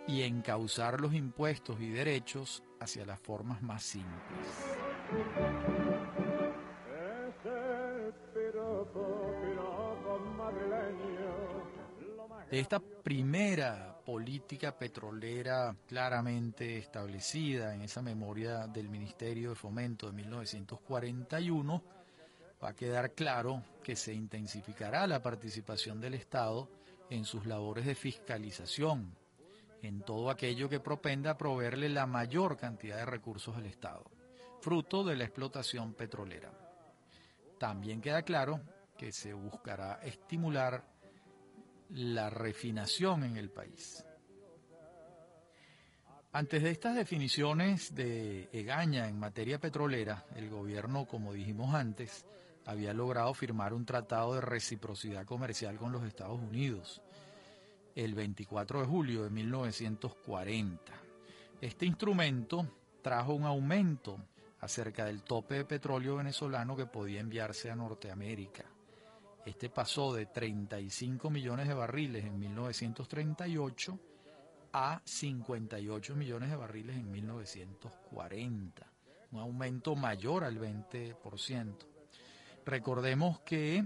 y 0.07 0.21
encauzar 0.21 1.01
los 1.01 1.13
impuestos 1.13 1.79
y 1.79 1.89
derechos 1.89 2.63
hacia 2.79 3.05
las 3.05 3.19
formas 3.19 3.61
más 3.61 3.83
simples. 3.83 4.73
esta 12.59 12.79
primera 12.79 13.92
política 14.03 14.77
petrolera 14.77 15.75
claramente 15.87 16.77
establecida 16.77 17.73
en 17.73 17.81
esa 17.81 18.01
memoria 18.01 18.67
del 18.67 18.89
Ministerio 18.89 19.49
de 19.49 19.55
Fomento 19.55 20.07
de 20.07 20.13
1941, 20.13 21.83
va 22.63 22.69
a 22.69 22.75
quedar 22.75 23.11
claro 23.13 23.63
que 23.83 23.95
se 23.95 24.13
intensificará 24.13 25.07
la 25.07 25.21
participación 25.21 25.99
del 25.99 26.15
Estado 26.15 26.69
en 27.09 27.25
sus 27.25 27.45
labores 27.45 27.85
de 27.85 27.95
fiscalización, 27.95 29.15
en 29.81 30.01
todo 30.01 30.29
aquello 30.29 30.69
que 30.69 30.79
propenda 30.79 31.31
a 31.31 31.37
proveerle 31.37 31.89
la 31.89 32.05
mayor 32.05 32.57
cantidad 32.57 32.97
de 32.97 33.05
recursos 33.05 33.55
al 33.55 33.65
Estado, 33.65 34.05
fruto 34.61 35.03
de 35.03 35.15
la 35.15 35.25
explotación 35.25 35.93
petrolera. 35.93 36.51
También 37.57 38.01
queda 38.01 38.23
claro 38.23 38.61
que 38.97 39.11
se 39.11 39.33
buscará 39.33 39.99
estimular 40.03 40.92
la 41.93 42.29
refinación 42.29 43.23
en 43.23 43.37
el 43.37 43.49
país. 43.49 44.03
Antes 46.31 46.63
de 46.63 46.71
estas 46.71 46.95
definiciones 46.95 47.93
de 47.93 48.49
Egaña 48.51 49.07
en 49.07 49.19
materia 49.19 49.59
petrolera, 49.59 50.25
el 50.35 50.49
gobierno, 50.49 51.05
como 51.05 51.33
dijimos 51.33 51.75
antes, 51.75 52.25
había 52.65 52.93
logrado 52.93 53.33
firmar 53.35 53.73
un 53.73 53.85
tratado 53.85 54.33
de 54.33 54.41
reciprocidad 54.41 55.25
comercial 55.25 55.77
con 55.77 55.91
los 55.91 56.03
Estados 56.03 56.39
Unidos 56.39 57.01
el 57.95 58.15
24 58.15 58.81
de 58.81 58.87
julio 58.87 59.23
de 59.23 59.29
1940. 59.29 60.93
Este 61.61 61.85
instrumento 61.85 62.67
trajo 63.03 63.33
un 63.33 63.45
aumento 63.45 64.17
acerca 64.61 65.05
del 65.05 65.21
tope 65.21 65.55
de 65.55 65.65
petróleo 65.65 66.15
venezolano 66.15 66.75
que 66.75 66.87
podía 66.87 67.19
enviarse 67.19 67.69
a 67.69 67.75
Norteamérica. 67.75 68.65
Este 69.45 69.69
pasó 69.69 70.13
de 70.13 70.25
35 70.27 71.29
millones 71.29 71.67
de 71.67 71.73
barriles 71.73 72.23
en 72.23 72.39
1938 72.39 73.99
a 74.71 75.01
58 75.03 76.15
millones 76.15 76.49
de 76.49 76.55
barriles 76.55 76.95
en 76.95 77.11
1940, 77.11 78.91
un 79.31 79.39
aumento 79.39 79.95
mayor 79.95 80.45
al 80.45 80.59
20%. 80.59 81.75
Recordemos 82.65 83.41
que 83.41 83.85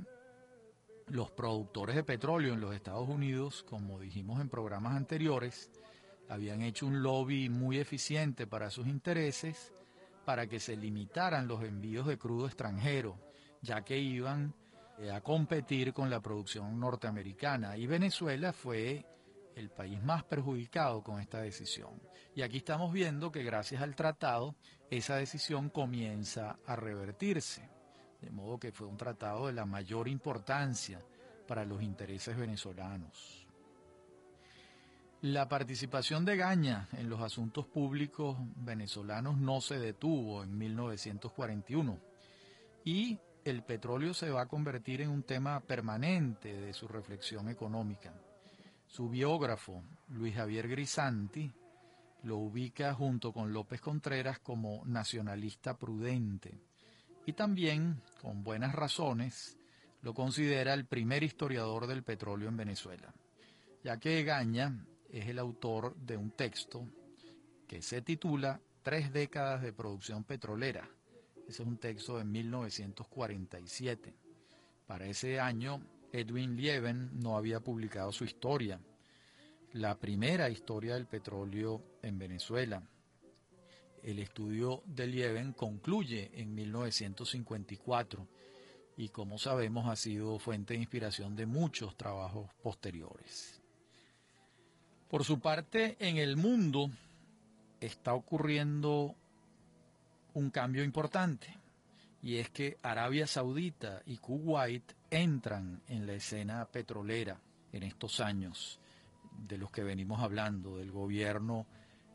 los 1.07 1.31
productores 1.31 1.95
de 1.95 2.03
petróleo 2.03 2.53
en 2.53 2.61
los 2.61 2.75
Estados 2.75 3.09
Unidos, 3.09 3.63
como 3.63 3.99
dijimos 3.99 4.39
en 4.39 4.49
programas 4.49 4.95
anteriores, 4.95 5.71
habían 6.29 6.61
hecho 6.61 6.85
un 6.85 7.01
lobby 7.01 7.49
muy 7.49 7.79
eficiente 7.79 8.45
para 8.45 8.69
sus 8.69 8.87
intereses 8.87 9.73
para 10.25 10.47
que 10.47 10.59
se 10.59 10.75
limitaran 10.75 11.47
los 11.47 11.63
envíos 11.63 12.05
de 12.05 12.17
crudo 12.17 12.47
extranjero, 12.47 13.17
ya 13.61 13.83
que 13.83 13.97
iban 13.97 14.53
a 15.11 15.21
competir 15.21 15.93
con 15.93 16.09
la 16.09 16.19
producción 16.19 16.79
norteamericana. 16.79 17.77
Y 17.77 17.85
Venezuela 17.85 18.51
fue 18.51 19.05
el 19.55 19.69
país 19.69 20.01
más 20.03 20.23
perjudicado 20.23 21.03
con 21.03 21.19
esta 21.19 21.41
decisión. 21.41 22.01
Y 22.35 22.41
aquí 22.41 22.57
estamos 22.57 22.91
viendo 22.91 23.31
que 23.31 23.43
gracias 23.43 23.81
al 23.81 23.95
tratado 23.95 24.55
esa 24.89 25.15
decisión 25.15 25.69
comienza 25.69 26.57
a 26.65 26.75
revertirse. 26.75 27.69
De 28.21 28.31
modo 28.31 28.59
que 28.59 28.71
fue 28.71 28.87
un 28.87 28.97
tratado 28.97 29.47
de 29.47 29.53
la 29.53 29.65
mayor 29.65 30.07
importancia 30.07 31.03
para 31.47 31.65
los 31.65 31.81
intereses 31.81 32.35
venezolanos. 32.35 33.47
La 35.21 35.47
participación 35.47 36.25
de 36.25 36.37
Gaña 36.37 36.87
en 36.93 37.09
los 37.09 37.21
asuntos 37.21 37.65
públicos 37.65 38.37
venezolanos 38.57 39.37
no 39.37 39.61
se 39.61 39.79
detuvo 39.79 40.43
en 40.43 40.55
1941 40.57 41.99
y 42.85 43.19
el 43.49 43.63
petróleo 43.63 44.13
se 44.13 44.29
va 44.29 44.41
a 44.41 44.47
convertir 44.47 45.01
en 45.01 45.09
un 45.09 45.23
tema 45.23 45.59
permanente 45.61 46.53
de 46.53 46.73
su 46.73 46.87
reflexión 46.87 47.49
económica. 47.49 48.13
Su 48.87 49.09
biógrafo, 49.09 49.83
Luis 50.09 50.35
Javier 50.35 50.67
Grisanti, 50.67 51.51
lo 52.23 52.37
ubica 52.37 52.93
junto 52.93 53.31
con 53.31 53.53
López 53.53 53.79
Contreras 53.79 54.39
como 54.39 54.83
nacionalista 54.85 55.77
prudente 55.77 56.59
y 57.25 57.33
también, 57.33 58.01
con 58.21 58.43
buenas 58.43 58.73
razones, 58.73 59.57
lo 60.01 60.13
considera 60.13 60.73
el 60.73 60.85
primer 60.85 61.23
historiador 61.23 61.87
del 61.87 62.03
petróleo 62.03 62.47
en 62.47 62.57
Venezuela, 62.57 63.13
ya 63.83 63.97
que 63.97 64.23
Gaña 64.23 64.85
es 65.09 65.27
el 65.27 65.39
autor 65.39 65.95
de 65.97 66.15
un 66.15 66.31
texto 66.31 66.87
que 67.67 67.81
se 67.81 68.01
titula 68.01 68.61
Tres 68.81 69.11
décadas 69.11 69.61
de 69.61 69.73
producción 69.73 70.23
petrolera. 70.23 70.89
Ese 71.47 71.63
es 71.63 71.67
un 71.67 71.77
texto 71.77 72.17
de 72.17 72.25
1947. 72.25 74.13
Para 74.85 75.05
ese 75.05 75.39
año 75.39 75.81
Edwin 76.11 76.57
Lieven 76.57 77.09
no 77.21 77.37
había 77.37 77.61
publicado 77.61 78.11
su 78.11 78.25
historia, 78.25 78.81
la 79.71 79.97
primera 79.97 80.49
historia 80.49 80.95
del 80.95 81.07
petróleo 81.07 81.81
en 82.01 82.19
Venezuela. 82.19 82.83
El 84.03 84.19
estudio 84.19 84.83
de 84.85 85.07
Lieven 85.07 85.53
concluye 85.53 86.31
en 86.33 86.53
1954 86.53 88.27
y 88.97 89.09
como 89.09 89.37
sabemos 89.37 89.87
ha 89.87 89.95
sido 89.95 90.39
fuente 90.39 90.73
de 90.73 90.81
inspiración 90.81 91.35
de 91.35 91.45
muchos 91.45 91.95
trabajos 91.95 92.49
posteriores. 92.61 93.61
Por 95.07 95.23
su 95.23 95.39
parte, 95.39 95.95
en 95.99 96.17
el 96.17 96.35
mundo 96.35 96.89
está 97.79 98.13
ocurriendo 98.13 99.15
un 100.37 100.51
cambio 100.51 100.83
importante 100.83 101.47
y 102.21 102.37
es 102.37 102.51
que 102.51 102.77
Arabia 102.83 103.25
Saudita 103.25 104.03
y 104.05 104.17
Kuwait 104.17 104.83
entran 105.09 105.81
en 105.87 106.05
la 106.05 106.13
escena 106.13 106.63
petrolera 106.65 107.39
en 107.71 107.81
estos 107.81 108.19
años 108.19 108.79
de 109.35 109.57
los 109.57 109.71
que 109.71 109.83
venimos 109.83 110.21
hablando, 110.21 110.77
del 110.77 110.91
gobierno 110.91 111.65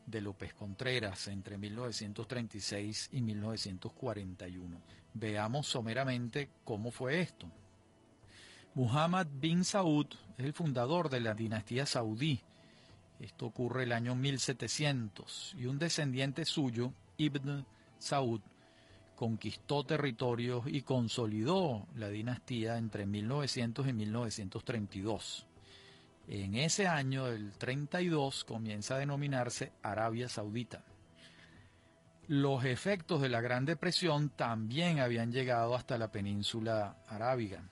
de 0.06 0.20
López 0.20 0.54
Contreras 0.54 1.26
entre 1.26 1.58
1936 1.58 3.10
y 3.12 3.22
1941. 3.22 4.80
Veamos 5.14 5.66
someramente 5.66 6.48
cómo 6.62 6.92
fue 6.92 7.20
esto. 7.20 7.50
Muhammad 8.74 9.26
bin 9.32 9.64
Saud 9.64 10.06
es 10.38 10.44
el 10.44 10.52
fundador 10.52 11.10
de 11.10 11.20
la 11.20 11.34
dinastía 11.34 11.86
saudí. 11.86 12.40
Esto 13.18 13.46
ocurre 13.46 13.82
el 13.82 13.92
año 13.92 14.14
1700 14.14 15.56
y 15.58 15.66
un 15.66 15.80
descendiente 15.80 16.44
suyo, 16.44 16.92
Ibn 17.18 17.66
Saud, 18.02 18.40
conquistó 19.14 19.84
territorios 19.84 20.64
y 20.66 20.82
consolidó 20.82 21.86
la 21.94 22.08
dinastía 22.08 22.76
entre 22.76 23.06
1900 23.06 23.86
y 23.86 23.92
1932. 23.92 25.46
En 26.26 26.56
ese 26.56 26.86
año, 26.86 27.28
el 27.28 27.52
32, 27.52 28.44
comienza 28.44 28.96
a 28.96 28.98
denominarse 28.98 29.72
Arabia 29.82 30.28
Saudita. 30.28 30.84
Los 32.26 32.64
efectos 32.64 33.20
de 33.20 33.28
la 33.28 33.40
Gran 33.40 33.64
Depresión 33.64 34.30
también 34.30 35.00
habían 35.00 35.32
llegado 35.32 35.74
hasta 35.74 35.98
la 35.98 36.10
península 36.10 36.96
arábiga. 37.06 37.62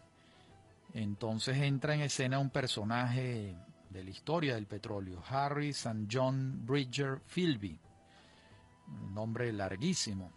Entonces 0.95 1.57
entra 1.59 1.95
en 1.95 2.03
escena 2.03 2.39
un 2.39 2.51
personaje 2.51 3.57
de 3.89 4.05
la 4.05 4.11
historia 4.11 4.55
del 4.55 4.67
petróleo, 4.67 5.23
Harry 5.29 5.71
St. 5.71 6.07
John 6.11 6.65
Bridger 6.65 7.21
Philby, 7.27 7.79
un 8.91 9.15
nombre 9.15 9.53
larguísimo 9.53 10.33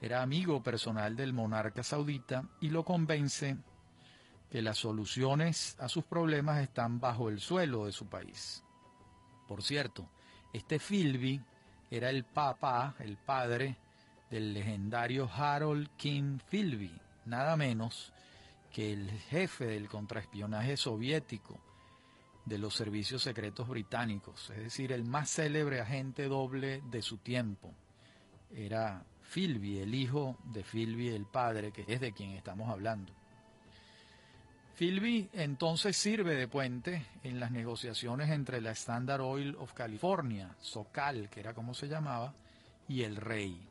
era 0.00 0.22
amigo 0.22 0.62
personal 0.62 1.16
del 1.16 1.32
monarca 1.32 1.82
saudita 1.82 2.44
y 2.60 2.68
lo 2.68 2.84
convence 2.84 3.56
que 4.50 4.62
las 4.62 4.78
soluciones 4.78 5.76
a 5.80 5.88
sus 5.88 6.04
problemas 6.04 6.62
están 6.62 7.00
bajo 7.00 7.28
el 7.28 7.40
suelo 7.40 7.86
de 7.86 7.92
su 7.92 8.06
país. 8.06 8.62
Por 9.48 9.62
cierto, 9.62 10.08
este 10.52 10.78
Philby 10.78 11.42
era 11.90 12.10
el 12.10 12.24
papá, 12.24 12.94
el 12.98 13.16
padre 13.16 13.76
del 14.30 14.52
legendario 14.54 15.30
Harold 15.32 15.88
King 15.96 16.38
Philby, 16.50 16.92
nada 17.24 17.56
menos 17.56 18.12
que 18.72 18.92
el 18.92 19.10
jefe 19.10 19.66
del 19.66 19.88
contraespionaje 19.88 20.76
soviético 20.76 21.58
de 22.44 22.58
los 22.58 22.74
servicios 22.74 23.22
secretos 23.22 23.68
británicos, 23.68 24.50
es 24.50 24.58
decir, 24.58 24.92
el 24.92 25.04
más 25.04 25.30
célebre 25.30 25.80
agente 25.80 26.28
doble 26.28 26.82
de 26.90 27.02
su 27.02 27.18
tiempo. 27.18 27.74
Era 28.54 29.04
Philby, 29.32 29.78
el 29.78 29.94
hijo 29.94 30.36
de 30.44 30.62
Philby, 30.62 31.08
el 31.08 31.26
padre, 31.26 31.72
que 31.72 31.84
es 31.86 32.00
de 32.00 32.12
quien 32.12 32.30
estamos 32.30 32.70
hablando. 32.70 33.12
Philby 34.76 35.30
entonces 35.32 35.96
sirve 35.96 36.34
de 36.34 36.48
puente 36.48 37.06
en 37.22 37.40
las 37.40 37.50
negociaciones 37.50 38.30
entre 38.30 38.60
la 38.60 38.72
Standard 38.72 39.22
Oil 39.22 39.56
of 39.56 39.72
California, 39.72 40.54
SOCAL, 40.60 41.30
que 41.30 41.40
era 41.40 41.54
como 41.54 41.72
se 41.72 41.88
llamaba, 41.88 42.34
y 42.86 43.02
el 43.02 43.16
rey. 43.16 43.68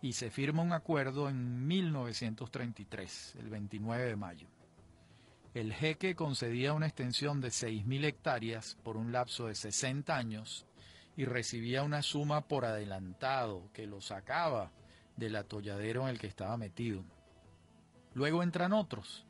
Y 0.00 0.12
se 0.12 0.30
firma 0.30 0.62
un 0.62 0.72
acuerdo 0.72 1.28
en 1.28 1.66
1933, 1.66 3.36
el 3.40 3.48
29 3.48 4.04
de 4.04 4.16
mayo. 4.16 4.46
El 5.54 5.72
jeque 5.72 6.14
concedía 6.14 6.72
una 6.72 6.86
extensión 6.86 7.40
de 7.40 7.48
6.000 7.48 8.04
hectáreas 8.04 8.76
por 8.82 8.96
un 8.96 9.12
lapso 9.12 9.46
de 9.46 9.54
60 9.54 10.16
años 10.16 10.66
y 11.16 11.24
recibía 11.24 11.82
una 11.82 12.02
suma 12.02 12.48
por 12.48 12.64
adelantado 12.64 13.70
que 13.72 13.86
lo 13.86 14.00
sacaba 14.00 14.72
del 15.16 15.36
atolladero 15.36 16.02
en 16.02 16.08
el 16.08 16.18
que 16.18 16.26
estaba 16.26 16.56
metido. 16.56 17.04
Luego 18.14 18.42
entran 18.42 18.72
otros. 18.72 19.24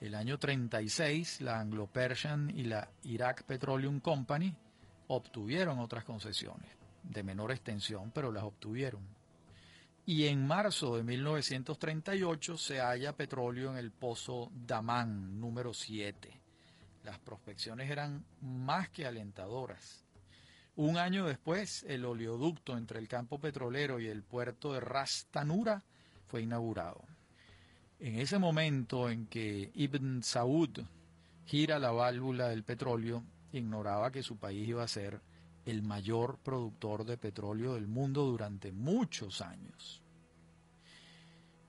El 0.00 0.14
año 0.14 0.38
36, 0.38 1.40
la 1.40 1.58
Anglo-Persian 1.58 2.50
y 2.50 2.64
la 2.64 2.88
Iraq 3.02 3.42
Petroleum 3.42 4.00
Company 4.00 4.54
obtuvieron 5.08 5.80
otras 5.80 6.04
concesiones, 6.04 6.70
de 7.02 7.22
menor 7.22 7.50
extensión, 7.50 8.12
pero 8.12 8.30
las 8.30 8.44
obtuvieron. 8.44 9.02
Y 10.06 10.26
en 10.26 10.46
marzo 10.46 10.96
de 10.96 11.02
1938 11.02 12.56
se 12.56 12.78
halla 12.80 13.16
petróleo 13.16 13.72
en 13.72 13.76
el 13.76 13.90
pozo 13.90 14.50
Damán 14.54 15.38
número 15.40 15.74
7. 15.74 16.40
Las 17.04 17.18
prospecciones 17.18 17.90
eran 17.90 18.24
más 18.40 18.88
que 18.90 19.04
alentadoras. 19.04 20.07
Un 20.78 20.96
año 20.96 21.26
después, 21.26 21.84
el 21.88 22.04
oleoducto 22.04 22.78
entre 22.78 23.00
el 23.00 23.08
campo 23.08 23.40
petrolero 23.40 23.98
y 23.98 24.06
el 24.06 24.22
puerto 24.22 24.72
de 24.72 24.78
Rastanura 24.78 25.82
fue 26.28 26.42
inaugurado. 26.42 27.02
En 27.98 28.20
ese 28.20 28.38
momento 28.38 29.10
en 29.10 29.26
que 29.26 29.72
Ibn 29.74 30.22
Saud 30.22 30.78
gira 31.46 31.80
la 31.80 31.90
válvula 31.90 32.50
del 32.50 32.62
petróleo, 32.62 33.24
ignoraba 33.50 34.12
que 34.12 34.22
su 34.22 34.36
país 34.36 34.68
iba 34.68 34.84
a 34.84 34.86
ser 34.86 35.20
el 35.66 35.82
mayor 35.82 36.38
productor 36.38 37.04
de 37.04 37.18
petróleo 37.18 37.74
del 37.74 37.88
mundo 37.88 38.22
durante 38.22 38.70
muchos 38.70 39.40
años. 39.40 40.00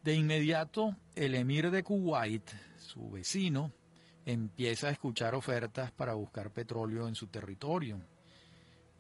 De 0.03 0.13
inmediato, 0.13 0.95
el 1.15 1.33
emir 1.33 1.71
de 1.71 1.81
Kuwait, 1.81 2.47
su 2.77 3.09
vecino, 3.09 3.71
empieza 4.23 4.89
a 4.89 4.91
escuchar 4.91 5.33
ofertas 5.33 5.91
para 5.91 6.13
buscar 6.13 6.51
petróleo 6.51 7.07
en 7.07 7.15
su 7.15 7.25
territorio 7.25 7.99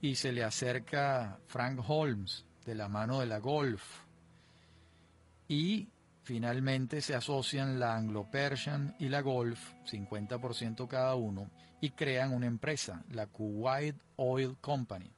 y 0.01 0.15
se 0.15 0.31
le 0.31 0.43
acerca 0.43 1.39
Frank 1.47 1.81
Holmes 1.87 2.45
de 2.65 2.75
la 2.75 2.87
mano 2.87 3.19
de 3.19 3.25
la 3.25 3.39
Golf 3.39 3.83
y 5.47 5.89
finalmente 6.23 7.01
se 7.01 7.15
asocian 7.15 7.79
la 7.79 7.95
Anglo-Persian 7.95 8.95
y 8.99 9.09
la 9.09 9.21
Golf, 9.21 9.73
50% 9.91 10.87
cada 10.87 11.15
uno, 11.15 11.49
y 11.81 11.91
crean 11.91 12.33
una 12.33 12.45
empresa, 12.45 13.03
la 13.09 13.25
Kuwait 13.27 13.95
Oil 14.17 14.57
Company. 14.61 15.11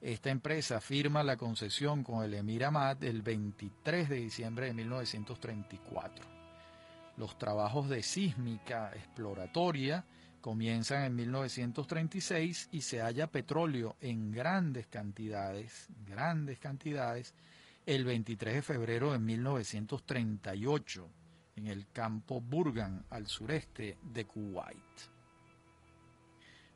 Esta 0.00 0.30
empresa 0.30 0.80
firma 0.80 1.22
la 1.22 1.36
concesión 1.36 2.02
con 2.02 2.24
el 2.24 2.34
Emir 2.34 2.64
Ahmad 2.64 3.02
el 3.04 3.22
23 3.22 4.08
de 4.08 4.16
diciembre 4.16 4.66
de 4.66 4.74
1934. 4.74 6.24
Los 7.16 7.38
trabajos 7.38 7.88
de 7.88 8.02
sísmica 8.02 8.92
exploratoria 8.94 10.04
comienzan 10.46 11.02
en 11.02 11.16
1936 11.16 12.68
y 12.70 12.82
se 12.82 13.00
halla 13.00 13.26
petróleo 13.26 13.96
en 14.00 14.30
grandes 14.30 14.86
cantidades, 14.86 15.88
grandes 16.06 16.60
cantidades, 16.60 17.34
el 17.84 18.04
23 18.04 18.54
de 18.54 18.62
febrero 18.62 19.10
de 19.10 19.18
1938 19.18 21.10
en 21.56 21.66
el 21.66 21.88
campo 21.88 22.40
Burgan 22.40 23.04
al 23.10 23.26
sureste 23.26 23.98
de 24.00 24.24
Kuwait. 24.24 24.78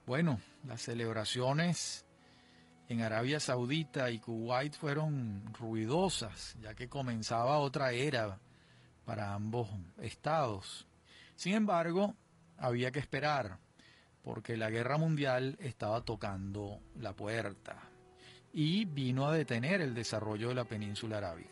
Bueno, 0.05 0.41
las 0.67 0.83
celebraciones 0.83 2.05
en 2.89 3.03
Arabia 3.03 3.39
Saudita 3.39 4.11
y 4.11 4.19
Kuwait 4.19 4.75
fueron 4.75 5.45
ruidosas, 5.55 6.57
ya 6.61 6.75
que 6.75 6.89
comenzaba 6.89 7.59
otra 7.59 7.93
era 7.93 8.41
para 9.05 9.33
ambos 9.33 9.69
estados. 10.01 10.89
Sin 11.37 11.55
embargo, 11.55 12.17
había 12.61 12.93
que 12.93 13.01
esperar, 13.01 13.59
porque 14.23 14.57
la 14.57 14.71
guerra 14.71 14.99
mundial 14.99 15.57
estaba 15.61 16.03
tocando 16.03 16.81
la 16.97 17.15
puerta 17.15 17.91
y 18.53 18.85
vino 18.85 19.27
a 19.27 19.35
detener 19.35 19.81
el 19.81 19.95
desarrollo 19.95 20.51
de 20.51 20.55
la 20.55 20.65
península 20.65 21.19
arábiga. 21.19 21.49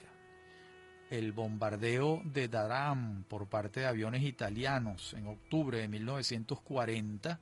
El 1.10 1.32
bombardeo 1.32 2.20
de 2.24 2.48
Daram 2.48 3.24
por 3.24 3.48
parte 3.48 3.80
de 3.80 3.86
aviones 3.86 4.22
italianos 4.22 5.14
en 5.14 5.26
octubre 5.26 5.78
de 5.78 5.88
1940 5.88 7.40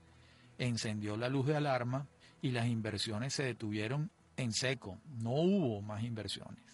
encendió 0.58 1.16
la 1.16 1.28
luz 1.28 1.46
de 1.46 1.56
alarma 1.56 2.06
y 2.40 2.52
las 2.52 2.66
inversiones 2.68 3.34
se 3.34 3.42
detuvieron 3.42 4.10
en 4.36 4.52
seco. 4.52 5.00
No 5.18 5.32
hubo 5.32 5.82
más 5.82 6.04
inversiones. 6.04 6.65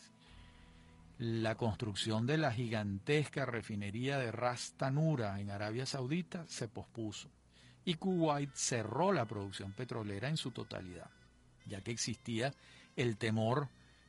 La 1.19 1.55
construcción 1.57 2.27
de 2.27 2.39
la 2.39 2.53
gigantesca 2.53 3.47
refinería 3.47 4.19
de 4.19 4.33
Ras 4.33 4.75
Tanura 4.77 5.41
en 5.41 5.51
Arabia 5.51 5.87
Saudita 5.87 6.47
se 6.49 6.69
pospuso 6.69 7.31
y 7.85 7.95
Kuwait 7.95 8.51
cerró 8.55 9.13
la 9.13 9.27
producción 9.27 9.73
petrolera 9.73 10.29
en 10.29 10.37
su 10.37 10.51
totalidad, 10.51 11.11
ya 11.67 11.81
que 11.81 11.91
existía 11.91 12.53
el 12.97 13.17
temor 13.17 13.69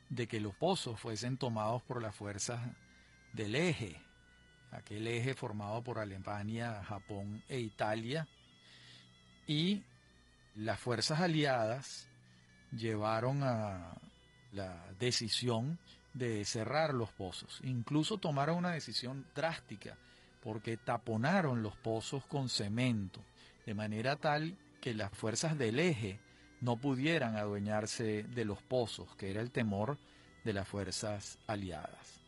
de 0.09 0.27
que 0.27 0.39
los 0.39 0.55
pozos 0.55 0.99
fuesen 0.99 1.37
tomados 1.37 1.81
por 1.83 2.01
las 2.01 2.15
fuerzas 2.15 2.61
del 3.33 3.55
eje, 3.55 3.99
aquel 4.71 5.07
eje 5.07 5.33
formado 5.33 5.83
por 5.83 5.99
Alemania, 5.99 6.83
Japón 6.83 7.43
e 7.49 7.59
Italia, 7.59 8.27
y 9.47 9.83
las 10.55 10.79
fuerzas 10.79 11.19
aliadas 11.19 12.07
llevaron 12.71 13.43
a 13.43 13.97
la 14.51 14.85
decisión 14.99 15.79
de 16.13 16.45
cerrar 16.45 16.93
los 16.93 17.11
pozos. 17.11 17.59
Incluso 17.63 18.17
tomaron 18.17 18.57
una 18.57 18.71
decisión 18.71 19.25
drástica 19.35 19.97
porque 20.41 20.77
taponaron 20.77 21.63
los 21.63 21.75
pozos 21.77 22.25
con 22.25 22.49
cemento, 22.49 23.21
de 23.65 23.73
manera 23.73 24.15
tal 24.17 24.57
que 24.81 24.93
las 24.93 25.11
fuerzas 25.11 25.57
del 25.57 25.79
eje 25.79 26.19
no 26.59 26.77
pudieran 26.77 27.35
adueñarse 27.35 28.23
de 28.23 28.45
los 28.45 28.61
pozos, 28.61 29.15
que 29.15 29.31
era 29.31 29.41
el 29.41 29.51
temor 29.51 29.97
de 30.43 30.53
las 30.53 30.67
fuerzas 30.67 31.39
aliadas. 31.47 32.19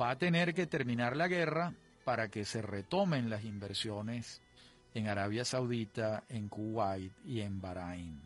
Va 0.00 0.10
a 0.10 0.18
tener 0.18 0.54
que 0.54 0.66
terminar 0.66 1.16
la 1.16 1.28
guerra 1.28 1.74
para 2.04 2.28
que 2.28 2.44
se 2.44 2.62
retomen 2.62 3.30
las 3.30 3.44
inversiones 3.44 4.40
en 4.94 5.08
Arabia 5.08 5.44
Saudita, 5.44 6.24
en 6.28 6.48
Kuwait 6.48 7.12
y 7.24 7.40
en 7.40 7.60
Bahrein. 7.60 8.20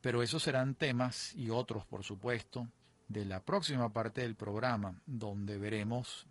Pero 0.00 0.22
esos 0.22 0.42
serán 0.42 0.74
temas 0.74 1.34
y 1.34 1.50
otros, 1.50 1.86
por 1.86 2.04
supuesto, 2.04 2.68
de 3.12 3.24
la 3.24 3.40
próxima 3.40 3.92
parte 3.92 4.22
del 4.22 4.34
programa, 4.34 4.94
donde 5.06 5.58
veremos 5.58 6.26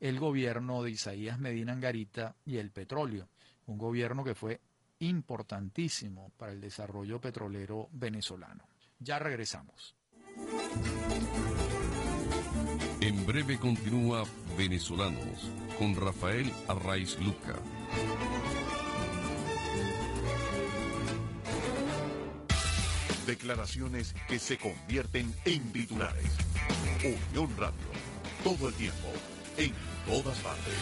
el 0.00 0.18
gobierno 0.18 0.82
de 0.82 0.90
Isaías 0.90 1.38
Medina 1.38 1.72
Angarita 1.72 2.34
y 2.44 2.56
el 2.56 2.70
petróleo, 2.70 3.28
un 3.66 3.78
gobierno 3.78 4.24
que 4.24 4.34
fue 4.34 4.60
importantísimo 4.98 6.32
para 6.36 6.52
el 6.52 6.60
desarrollo 6.60 7.20
petrolero 7.20 7.88
venezolano. 7.92 8.64
Ya 8.98 9.18
regresamos. 9.18 9.94
En 13.00 13.26
breve 13.26 13.58
continúa 13.58 14.24
Venezolanos 14.56 15.50
con 15.78 15.94
Rafael 15.96 16.52
Arraiz 16.68 17.18
Luca. 17.20 17.58
Declaraciones 23.26 24.14
que 24.28 24.38
se 24.38 24.58
convierten 24.58 25.32
en 25.44 25.72
titulares. 25.72 26.26
Unión 27.04 27.50
Radio. 27.56 27.74
Todo 28.42 28.68
el 28.68 28.74
tiempo. 28.74 29.08
En 29.56 29.72
todas 30.06 30.38
partes. 30.38 30.74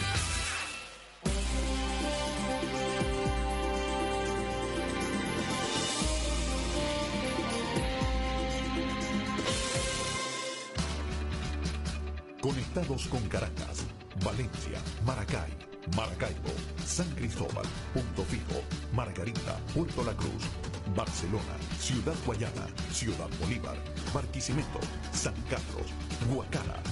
Conectados 12.40 13.06
con 13.08 13.20
Caracas, 13.28 13.84
Valencia, 14.24 14.80
Maracay, 15.04 15.52
Maracaibo, 15.94 16.48
San 16.86 17.08
Cristóbal, 17.10 17.66
Punto 17.92 18.24
Fijo, 18.24 18.62
Margarita, 18.94 19.58
Puerto 19.74 20.02
La 20.02 20.14
Cruz, 20.14 20.48
Barcelona, 20.94 21.56
Ciudad 21.78 22.14
Guayana, 22.26 22.66
Ciudad 22.92 23.28
Bolívar, 23.40 23.76
Barquisimeto, 24.12 24.80
San 25.12 25.34
Carlos, 25.48 25.86
Guacara. 26.32 26.82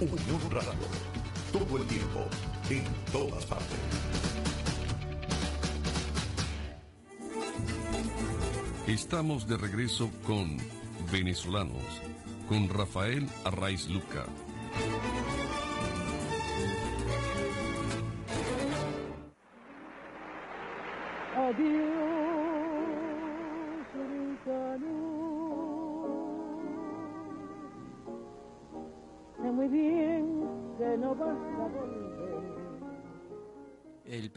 Unión 0.00 0.40
Radio. 0.50 0.72
Todo 1.52 1.78
el 1.78 1.86
tiempo, 1.86 2.24
en 2.68 2.84
todas 3.12 3.46
partes. 3.46 3.78
Estamos 8.86 9.48
de 9.48 9.56
regreso 9.56 10.10
con 10.26 10.58
Venezolanos, 11.10 11.82
con 12.48 12.68
Rafael 12.68 13.28
Arraiz 13.44 13.88
Luca. 13.88 14.26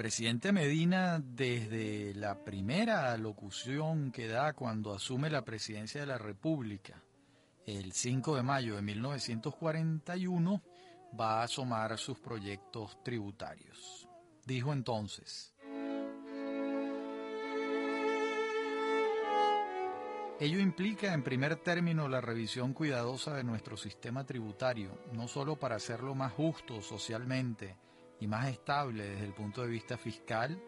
Presidente 0.10 0.52
Medina, 0.52 1.22
desde 1.24 2.15
la 2.15 2.43
primera 2.43 3.15
locución 3.15 4.12
que 4.12 4.28
da 4.28 4.54
cuando 4.54 4.91
asume 4.91 5.30
la 5.30 5.45
presidencia 5.45 6.02
de 6.02 6.08
la 6.08 6.17
República, 6.17 7.00
el 7.67 7.91
5 7.91 8.38
de 8.38 8.41
mayo 8.41 8.76
de 8.76 8.82
1941, 8.82 10.63
va 11.17 11.41
a 11.41 11.43
asomar 11.43 11.95
sus 12.00 12.17
proyectos 12.17 12.98
tributarios. 13.04 14.10
Dijo 14.48 14.74
entonces, 14.74 15.54
Ello 20.39 20.60
implica 20.60 21.13
en 21.13 21.22
primer 21.22 21.58
término 21.58 22.10
la 22.10 22.19
revisión 22.19 22.74
cuidadosa 22.74 23.36
de 23.36 23.43
nuestro 23.43 23.78
sistema 23.78 24.26
tributario, 24.26 24.89
no 25.13 25.28
solo 25.28 25.58
para 25.58 25.76
hacerlo 25.76 26.15
más 26.15 26.34
justo 26.34 26.82
socialmente 26.82 27.78
y 28.19 28.27
más 28.27 28.49
estable 28.49 29.08
desde 29.08 29.25
el 29.25 29.34
punto 29.34 29.62
de 29.62 29.69
vista 29.69 29.97
fiscal, 29.97 30.62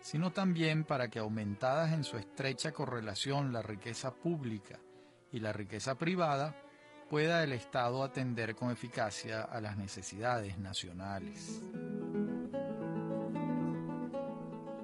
sino 0.00 0.32
también 0.32 0.84
para 0.84 1.08
que 1.08 1.18
aumentadas 1.18 1.92
en 1.92 2.04
su 2.04 2.16
estrecha 2.16 2.72
correlación 2.72 3.52
la 3.52 3.62
riqueza 3.62 4.14
pública 4.14 4.78
y 5.30 5.40
la 5.40 5.52
riqueza 5.52 5.96
privada, 5.96 6.54
pueda 7.08 7.44
el 7.44 7.52
Estado 7.52 8.02
atender 8.02 8.54
con 8.54 8.70
eficacia 8.70 9.42
a 9.42 9.60
las 9.60 9.76
necesidades 9.76 10.58
nacionales. 10.58 11.62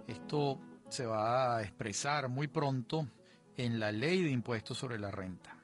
Esto 0.06 0.60
se 0.88 1.06
va 1.06 1.56
a 1.56 1.62
expresar 1.62 2.28
muy 2.28 2.48
pronto 2.48 3.08
en 3.56 3.80
la 3.80 3.92
ley 3.92 4.22
de 4.22 4.30
impuestos 4.30 4.78
sobre 4.78 4.98
la 4.98 5.10
renta, 5.10 5.56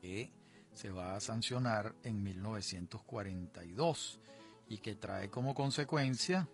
que 0.00 0.32
se 0.72 0.90
va 0.90 1.14
a 1.14 1.20
sancionar 1.20 1.94
en 2.02 2.22
1942 2.22 4.20
y 4.68 4.78
que 4.78 4.96
trae 4.96 5.30
como 5.30 5.54
consecuencia 5.54 6.48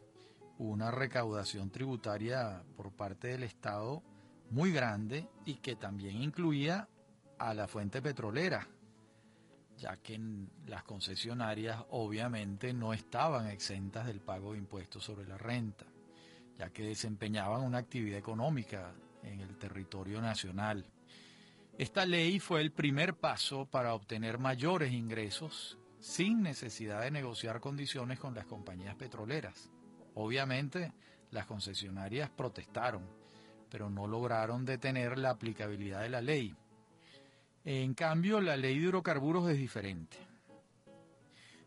una 0.59 0.91
recaudación 0.91 1.71
tributaria 1.71 2.63
por 2.77 2.93
parte 2.93 3.29
del 3.29 3.43
Estado 3.43 4.03
muy 4.51 4.73
grande 4.73 5.29
y 5.45 5.55
que 5.57 5.77
también 5.77 6.23
incluía 6.23 6.89
a 7.39 7.55
la 7.55 7.67
fuente 7.67 8.03
petrolera, 8.03 8.69
ya 9.79 9.97
que 9.97 10.21
las 10.67 10.85
concesionarias 10.85 11.83
obviamente 11.91 12.73
no 12.73 12.93
estaban 12.93 13.49
exentas 13.49 14.07
del 14.07 14.21
pago 14.21 14.53
de 14.53 14.59
impuestos 14.59 15.03
sobre 15.03 15.27
la 15.27 15.39
renta, 15.39 15.87
ya 16.59 16.71
que 16.71 16.85
desempeñaban 16.85 17.63
una 17.63 17.79
actividad 17.79 18.19
económica 18.19 18.93
en 19.23 19.41
el 19.41 19.57
territorio 19.57 20.21
nacional. 20.21 20.85
Esta 21.79 22.05
ley 22.05 22.39
fue 22.39 22.61
el 22.61 22.71
primer 22.71 23.15
paso 23.15 23.65
para 23.67 23.95
obtener 23.95 24.39
mayores 24.39 24.93
ingresos 24.93 25.79
sin 26.03 26.43
necesidad 26.43 27.03
de 27.03 27.13
negociar 27.13 27.61
condiciones 27.61 28.19
con 28.19 28.35
las 28.35 28.45
compañías 28.45 28.97
petroleras. 28.97 29.71
Obviamente, 30.15 30.93
las 31.31 31.47
concesionarias 31.47 32.29
protestaron, 32.29 33.05
pero 33.71 33.89
no 33.89 34.09
lograron 34.09 34.65
detener 34.65 35.17
la 35.17 35.31
aplicabilidad 35.31 36.03
de 36.03 36.09
la 36.09 36.21
ley. 36.21 36.55
En 37.65 37.95
cambio, 37.95 38.41
la 38.41 38.57
ley 38.57 38.81
de 38.81 38.87
hidrocarburos 38.87 39.49
es 39.49 39.57
diferente. 39.57 40.17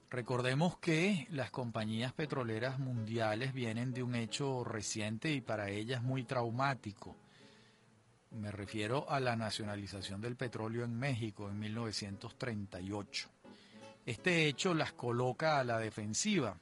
Recordemos 0.09 0.77
que 0.79 1.27
las 1.31 1.49
compañías 1.49 2.11
petroleras 2.11 2.77
mundiales 2.77 3.53
vienen 3.53 3.93
de 3.93 4.03
un 4.03 4.15
hecho 4.15 4.65
reciente 4.65 5.31
y 5.31 5.39
para 5.39 5.69
ellas 5.69 6.03
muy 6.03 6.25
traumático. 6.25 7.15
Me 8.31 8.51
refiero 8.51 9.09
a 9.09 9.21
la 9.21 9.37
nacionalización 9.37 10.19
del 10.19 10.35
petróleo 10.35 10.83
en 10.83 10.99
México 10.99 11.49
en 11.49 11.57
1938. 11.57 13.34
Este 14.05 14.47
hecho 14.47 14.73
las 14.73 14.93
coloca 14.93 15.59
a 15.59 15.63
la 15.63 15.79
defensiva, 15.79 16.59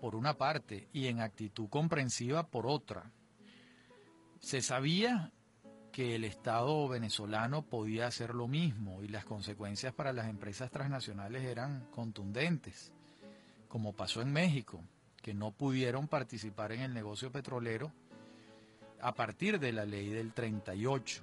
por 0.00 0.16
una 0.16 0.34
parte, 0.38 0.88
y 0.92 1.08
en 1.08 1.20
actitud 1.20 1.68
comprensiva 1.68 2.46
por 2.46 2.66
otra. 2.66 3.10
Se 4.38 4.62
sabía 4.62 5.30
que 5.92 6.14
el 6.14 6.24
Estado 6.24 6.88
venezolano 6.88 7.62
podía 7.62 8.06
hacer 8.06 8.34
lo 8.34 8.48
mismo 8.48 9.02
y 9.02 9.08
las 9.08 9.24
consecuencias 9.24 9.92
para 9.92 10.12
las 10.12 10.28
empresas 10.28 10.70
transnacionales 10.70 11.44
eran 11.44 11.86
contundentes, 11.90 12.92
como 13.68 13.92
pasó 13.92 14.22
en 14.22 14.32
México, 14.32 14.82
que 15.22 15.34
no 15.34 15.52
pudieron 15.52 16.08
participar 16.08 16.72
en 16.72 16.80
el 16.80 16.94
negocio 16.94 17.30
petrolero 17.30 17.92
a 19.00 19.14
partir 19.14 19.60
de 19.60 19.72
la 19.72 19.84
ley 19.84 20.08
del 20.08 20.32
38. 20.32 21.22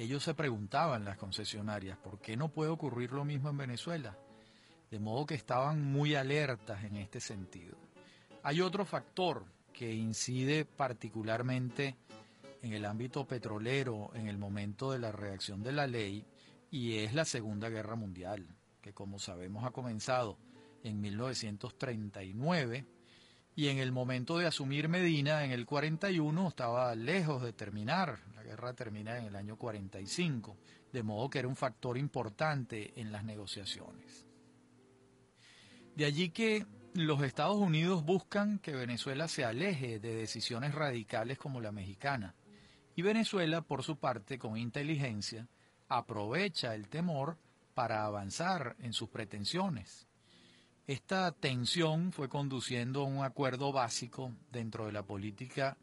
Ellos 0.00 0.24
se 0.24 0.32
preguntaban, 0.32 1.04
las 1.04 1.18
concesionarias, 1.18 1.98
¿por 1.98 2.20
qué 2.20 2.34
no 2.34 2.48
puede 2.48 2.70
ocurrir 2.70 3.12
lo 3.12 3.22
mismo 3.22 3.50
en 3.50 3.58
Venezuela? 3.58 4.16
De 4.90 4.98
modo 4.98 5.26
que 5.26 5.34
estaban 5.34 5.84
muy 5.84 6.14
alertas 6.14 6.84
en 6.84 6.96
este 6.96 7.20
sentido. 7.20 7.76
Hay 8.42 8.62
otro 8.62 8.86
factor 8.86 9.44
que 9.74 9.92
incide 9.92 10.64
particularmente 10.64 11.96
en 12.62 12.72
el 12.72 12.86
ámbito 12.86 13.28
petrolero 13.28 14.10
en 14.14 14.26
el 14.26 14.38
momento 14.38 14.90
de 14.90 15.00
la 15.00 15.12
reacción 15.12 15.62
de 15.62 15.72
la 15.72 15.86
ley 15.86 16.24
y 16.70 16.96
es 16.96 17.12
la 17.12 17.26
Segunda 17.26 17.68
Guerra 17.68 17.94
Mundial, 17.94 18.46
que 18.80 18.94
como 18.94 19.18
sabemos 19.18 19.66
ha 19.66 19.70
comenzado 19.70 20.38
en 20.82 20.98
1939 20.98 22.86
y 23.60 23.68
en 23.68 23.76
el 23.76 23.92
momento 23.92 24.38
de 24.38 24.46
asumir 24.46 24.88
Medina 24.88 25.44
en 25.44 25.50
el 25.50 25.66
41 25.66 26.48
estaba 26.48 26.94
lejos 26.94 27.42
de 27.42 27.52
terminar, 27.52 28.18
la 28.34 28.42
guerra 28.42 28.72
termina 28.72 29.18
en 29.18 29.26
el 29.26 29.36
año 29.36 29.56
45, 29.56 30.56
de 30.90 31.02
modo 31.02 31.28
que 31.28 31.40
era 31.40 31.48
un 31.48 31.56
factor 31.56 31.98
importante 31.98 32.98
en 32.98 33.12
las 33.12 33.22
negociaciones. 33.22 34.24
De 35.94 36.06
allí 36.06 36.30
que 36.30 36.64
los 36.94 37.22
Estados 37.22 37.58
Unidos 37.58 38.02
buscan 38.02 38.60
que 38.60 38.72
Venezuela 38.72 39.28
se 39.28 39.44
aleje 39.44 40.00
de 40.00 40.14
decisiones 40.14 40.74
radicales 40.74 41.36
como 41.36 41.60
la 41.60 41.70
mexicana, 41.70 42.34
y 42.96 43.02
Venezuela, 43.02 43.60
por 43.60 43.82
su 43.82 43.98
parte, 43.98 44.38
con 44.38 44.56
inteligencia, 44.56 45.48
aprovecha 45.86 46.74
el 46.74 46.88
temor 46.88 47.36
para 47.74 48.06
avanzar 48.06 48.76
en 48.78 48.94
sus 48.94 49.10
pretensiones. 49.10 50.06
Esta 50.86 51.32
tensión 51.32 52.12
fue 52.12 52.28
conduciendo 52.28 53.02
a 53.02 53.04
un 53.04 53.24
acuerdo 53.24 53.72
básico 53.72 54.32
dentro 54.50 54.86
de 54.86 54.92
la 54.92 55.04
política 55.04 55.76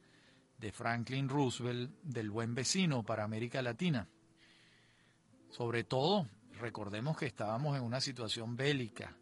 de 0.58 0.72
Franklin 0.72 1.30
Roosevelt 1.30 1.92
del 2.04 2.30
buen 2.30 2.56
vecino 2.56 3.04
para 3.04 3.24
América 3.24 3.62
Latina. 3.62 4.08
Sobre 5.50 5.84
todo, 5.84 6.28
recordemos 6.60 7.18
que 7.18 7.28
estábamos 7.28 7.78
en 7.78 7.84
una 7.84 8.02
situación 8.02 8.56
bélica 8.56 9.16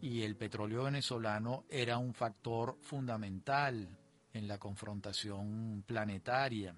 y 0.00 0.22
el 0.22 0.36
petróleo 0.36 0.84
venezolano 0.84 1.64
era 1.68 1.98
un 1.98 2.12
factor 2.12 2.76
fundamental 2.82 3.88
en 4.32 4.46
la 4.46 4.58
confrontación 4.58 5.82
planetaria. 5.86 6.76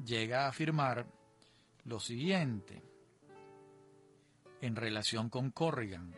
llega 0.05 0.45
a 0.45 0.51
afirmar 0.51 1.09
lo 1.85 1.99
siguiente 1.99 2.92
en 4.63 4.77
relación 4.77 5.29
con 5.29 5.51
Corrigan. 5.51 6.15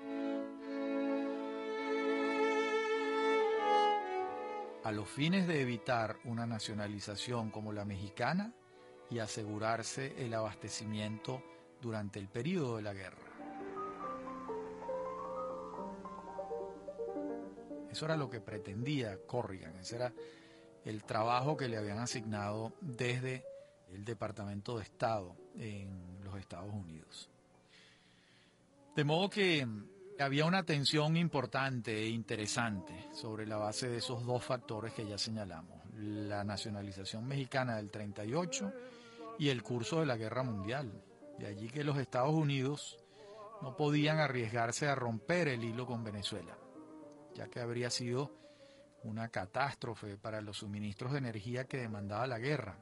A 4.85 4.93
los 4.93 5.09
fines 5.09 5.49
de 5.49 5.63
evitar 5.63 6.19
una 6.25 6.47
nacionalización 6.47 7.51
como 7.51 7.73
la 7.73 7.87
mexicana 7.87 8.53
y 9.11 9.19
asegurarse 9.19 10.15
el 10.23 10.35
abastecimiento 10.35 11.43
durante 11.81 12.19
el 12.19 12.29
periodo 12.29 12.77
de 12.77 12.83
la 12.83 12.93
guerra. 12.93 13.25
Eso 17.91 18.05
era 18.05 18.17
lo 18.17 18.29
que 18.29 18.41
pretendía 18.41 19.19
Corrigan, 19.27 19.77
ese 19.77 19.97
era 19.97 20.13
el 20.85 21.03
trabajo 21.05 21.57
que 21.57 21.69
le 21.69 21.79
habían 21.79 21.99
asignado 21.99 22.75
desde 22.83 23.45
el 23.91 24.05
Departamento 24.05 24.77
de 24.77 24.83
Estado 24.83 25.35
en 25.57 26.23
los 26.23 26.37
Estados 26.39 26.75
Unidos. 26.75 27.31
De 28.95 29.05
modo 29.05 29.29
que 29.29 29.67
había 30.19 30.45
una 30.45 30.63
tensión 30.63 31.17
importante 31.17 31.97
e 31.97 32.09
interesante 32.09 33.09
sobre 33.13 33.47
la 33.47 33.57
base 33.57 33.89
de 33.89 33.99
esos 33.99 34.25
dos 34.25 34.45
factores 34.45 34.93
que 34.93 35.07
ya 35.07 35.19
señalamos, 35.19 35.83
la 35.97 36.45
nacionalización 36.45 37.27
mexicana 37.27 37.77
del 37.77 37.91
38 37.91 38.73
y 39.39 39.49
el 39.49 39.63
curso 39.63 40.01
de 40.01 40.07
la 40.07 40.17
guerra 40.17 40.43
mundial. 40.43 40.93
De 41.39 41.47
allí 41.47 41.69
que 41.69 41.83
los 41.83 41.99
Estados 41.99 42.35
Unidos 42.35 42.97
no 43.63 43.77
podían 43.77 44.19
arriesgarse 44.19 44.87
a 44.87 44.95
romper 44.95 45.49
el 45.49 45.65
hilo 45.65 45.87
con 45.87 46.05
Venezuela 46.05 46.57
ya 47.35 47.49
que 47.49 47.61
habría 47.61 47.91
sido 47.91 48.31
una 49.03 49.29
catástrofe 49.29 50.17
para 50.17 50.41
los 50.41 50.59
suministros 50.59 51.13
de 51.13 51.19
energía 51.19 51.65
que 51.65 51.77
demandaba 51.77 52.27
la 52.27 52.39
guerra. 52.39 52.79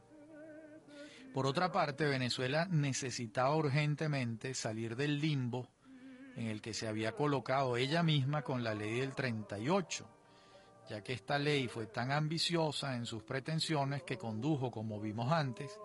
Por 1.34 1.46
otra 1.46 1.72
parte, 1.72 2.04
Venezuela 2.04 2.66
necesitaba 2.70 3.56
urgentemente 3.56 4.54
salir 4.54 4.94
del 4.94 5.18
limbo 5.18 5.66
en 6.36 6.48
el 6.48 6.60
que 6.60 6.74
se 6.74 6.88
había 6.88 7.12
colocado 7.12 7.76
ella 7.76 8.02
misma 8.02 8.42
con 8.42 8.64
la 8.64 8.74
ley 8.74 9.00
del 9.00 9.14
38, 9.14 10.06
ya 10.88 11.02
que 11.02 11.12
esta 11.12 11.38
ley 11.38 11.68
fue 11.68 11.86
tan 11.86 12.10
ambiciosa 12.12 12.96
en 12.96 13.06
sus 13.06 13.22
pretensiones 13.22 14.02
que 14.02 14.18
condujo, 14.18 14.70
como 14.70 15.00
vimos 15.00 15.32
antes, 15.32 15.78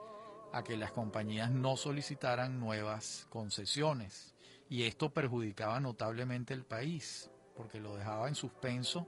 a 0.54 0.64
que 0.64 0.78
las 0.78 0.92
compañías 0.92 1.52
no 1.52 1.76
solicitaran 1.76 2.60
nuevas 2.60 3.28
concesiones, 3.30 4.34
y 4.70 4.84
esto 4.84 5.10
perjudicaba 5.10 5.80
notablemente 5.80 6.54
el 6.54 6.66
país 6.66 7.30
porque 7.58 7.80
lo 7.80 7.96
dejaba 7.96 8.28
en 8.28 8.36
suspenso 8.36 9.08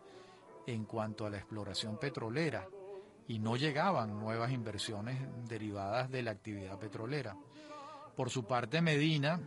en 0.66 0.86
cuanto 0.86 1.26
a 1.26 1.30
la 1.30 1.38
exploración 1.38 1.98
petrolera 1.98 2.68
y 3.28 3.38
no 3.38 3.56
llegaban 3.56 4.20
nuevas 4.20 4.52
inversiones 4.52 5.20
derivadas 5.48 6.10
de 6.10 6.24
la 6.24 6.32
actividad 6.32 6.80
petrolera. 6.80 7.38
Por 8.16 8.32
su 8.32 8.46
parte, 8.46 8.82
Medina, 8.82 9.40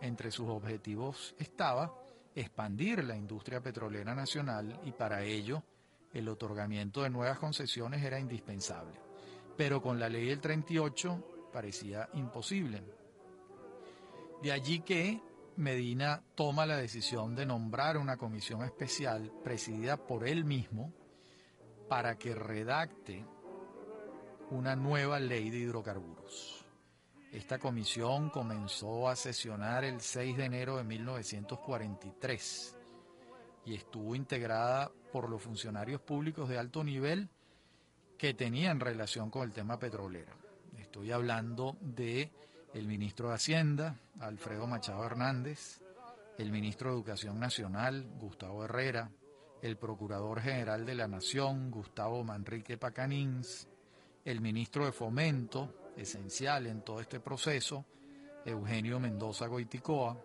entre 0.00 0.30
sus 0.30 0.48
objetivos 0.48 1.34
estaba 1.38 1.94
expandir 2.34 3.02
la 3.02 3.16
industria 3.16 3.62
petrolera 3.62 4.14
nacional 4.14 4.78
y 4.84 4.92
para 4.92 5.22
ello 5.22 5.62
el 6.12 6.28
otorgamiento 6.28 7.02
de 7.02 7.10
nuevas 7.10 7.38
concesiones 7.38 8.02
era 8.02 8.20
indispensable. 8.20 9.00
Pero 9.56 9.80
con 9.80 9.98
la 9.98 10.08
ley 10.08 10.26
del 10.26 10.40
38 10.40 11.48
parecía 11.52 12.08
imposible. 12.12 12.82
De 14.42 14.52
allí 14.52 14.80
que 14.80 15.20
Medina 15.56 16.22
toma 16.34 16.66
la 16.66 16.76
decisión 16.76 17.34
de 17.34 17.46
nombrar 17.46 17.96
una 17.96 18.18
comisión 18.18 18.62
especial 18.62 19.32
presidida 19.42 19.96
por 19.96 20.28
él 20.28 20.44
mismo 20.44 20.92
para 21.88 22.18
que 22.18 22.34
redacte 22.34 23.24
una 24.50 24.76
nueva 24.76 25.18
ley 25.18 25.48
de 25.48 25.58
hidrocarburos. 25.58 26.65
Esta 27.36 27.58
comisión 27.58 28.30
comenzó 28.30 29.10
a 29.10 29.14
sesionar 29.14 29.84
el 29.84 30.00
6 30.00 30.38
de 30.38 30.46
enero 30.46 30.78
de 30.78 30.84
1943 30.84 32.76
y 33.66 33.74
estuvo 33.74 34.14
integrada 34.14 34.90
por 35.12 35.28
los 35.28 35.42
funcionarios 35.42 36.00
públicos 36.00 36.48
de 36.48 36.56
alto 36.56 36.82
nivel 36.82 37.28
que 38.16 38.32
tenían 38.32 38.80
relación 38.80 39.28
con 39.28 39.42
el 39.42 39.52
tema 39.52 39.78
petrolero. 39.78 40.32
Estoy 40.78 41.12
hablando 41.12 41.76
de 41.82 42.30
el 42.72 42.86
ministro 42.86 43.28
de 43.28 43.34
Hacienda, 43.34 43.96
Alfredo 44.18 44.66
Machado 44.66 45.04
Hernández, 45.04 45.82
el 46.38 46.50
ministro 46.50 46.88
de 46.88 46.96
Educación 46.96 47.38
Nacional, 47.38 48.08
Gustavo 48.18 48.64
Herrera, 48.64 49.10
el 49.60 49.76
Procurador 49.76 50.40
General 50.40 50.86
de 50.86 50.94
la 50.94 51.06
Nación, 51.06 51.70
Gustavo 51.70 52.24
Manrique 52.24 52.78
Pacanins, 52.78 53.68
el 54.24 54.40
ministro 54.40 54.86
de 54.86 54.92
Fomento, 54.92 55.85
esencial 55.96 56.66
en 56.66 56.82
todo 56.82 57.00
este 57.00 57.20
proceso, 57.20 57.84
Eugenio 58.44 59.00
Mendoza 59.00 59.46
Goiticoa, 59.46 60.16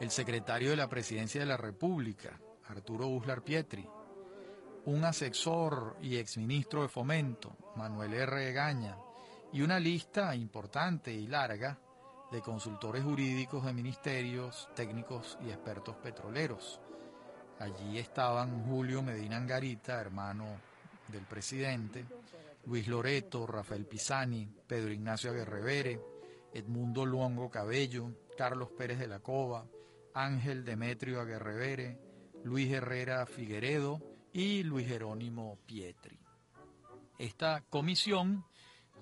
el 0.00 0.10
secretario 0.10 0.70
de 0.70 0.76
la 0.76 0.88
Presidencia 0.88 1.40
de 1.40 1.46
la 1.46 1.56
República, 1.56 2.38
Arturo 2.68 3.08
Uslar 3.08 3.42
Pietri, 3.42 3.86
un 4.86 5.04
asesor 5.04 5.96
y 6.00 6.16
exministro 6.16 6.82
de 6.82 6.88
Fomento, 6.88 7.56
Manuel 7.76 8.14
R. 8.14 8.52
Gaña, 8.52 8.96
y 9.52 9.62
una 9.62 9.78
lista 9.78 10.34
importante 10.34 11.12
y 11.12 11.26
larga 11.26 11.78
de 12.30 12.40
consultores 12.40 13.02
jurídicos 13.04 13.64
de 13.64 13.72
ministerios, 13.72 14.68
técnicos 14.74 15.38
y 15.44 15.50
expertos 15.50 15.96
petroleros. 15.96 16.80
Allí 17.58 17.98
estaban 17.98 18.64
Julio 18.64 19.02
Medina 19.02 19.36
Angarita, 19.36 20.00
hermano 20.00 20.46
del 21.08 21.22
presidente, 21.22 22.04
Luis 22.64 22.86
Loreto, 22.86 23.46
Rafael 23.46 23.86
Pisani, 23.86 24.48
Pedro 24.66 24.92
Ignacio 24.92 25.30
Aguerrevere, 25.30 26.00
Edmundo 26.52 27.04
Luongo 27.04 27.48
Cabello, 27.50 28.12
Carlos 28.36 28.70
Pérez 28.76 28.98
de 28.98 29.08
la 29.08 29.20
Cova, 29.20 29.66
Ángel 30.14 30.64
Demetrio 30.64 31.20
Aguerrevere, 31.20 31.98
Luis 32.44 32.70
Herrera 32.70 33.26
Figueredo 33.26 34.00
y 34.32 34.62
Luis 34.62 34.86
Jerónimo 34.86 35.58
Pietri. 35.66 36.18
Esta 37.18 37.64
comisión 37.68 38.44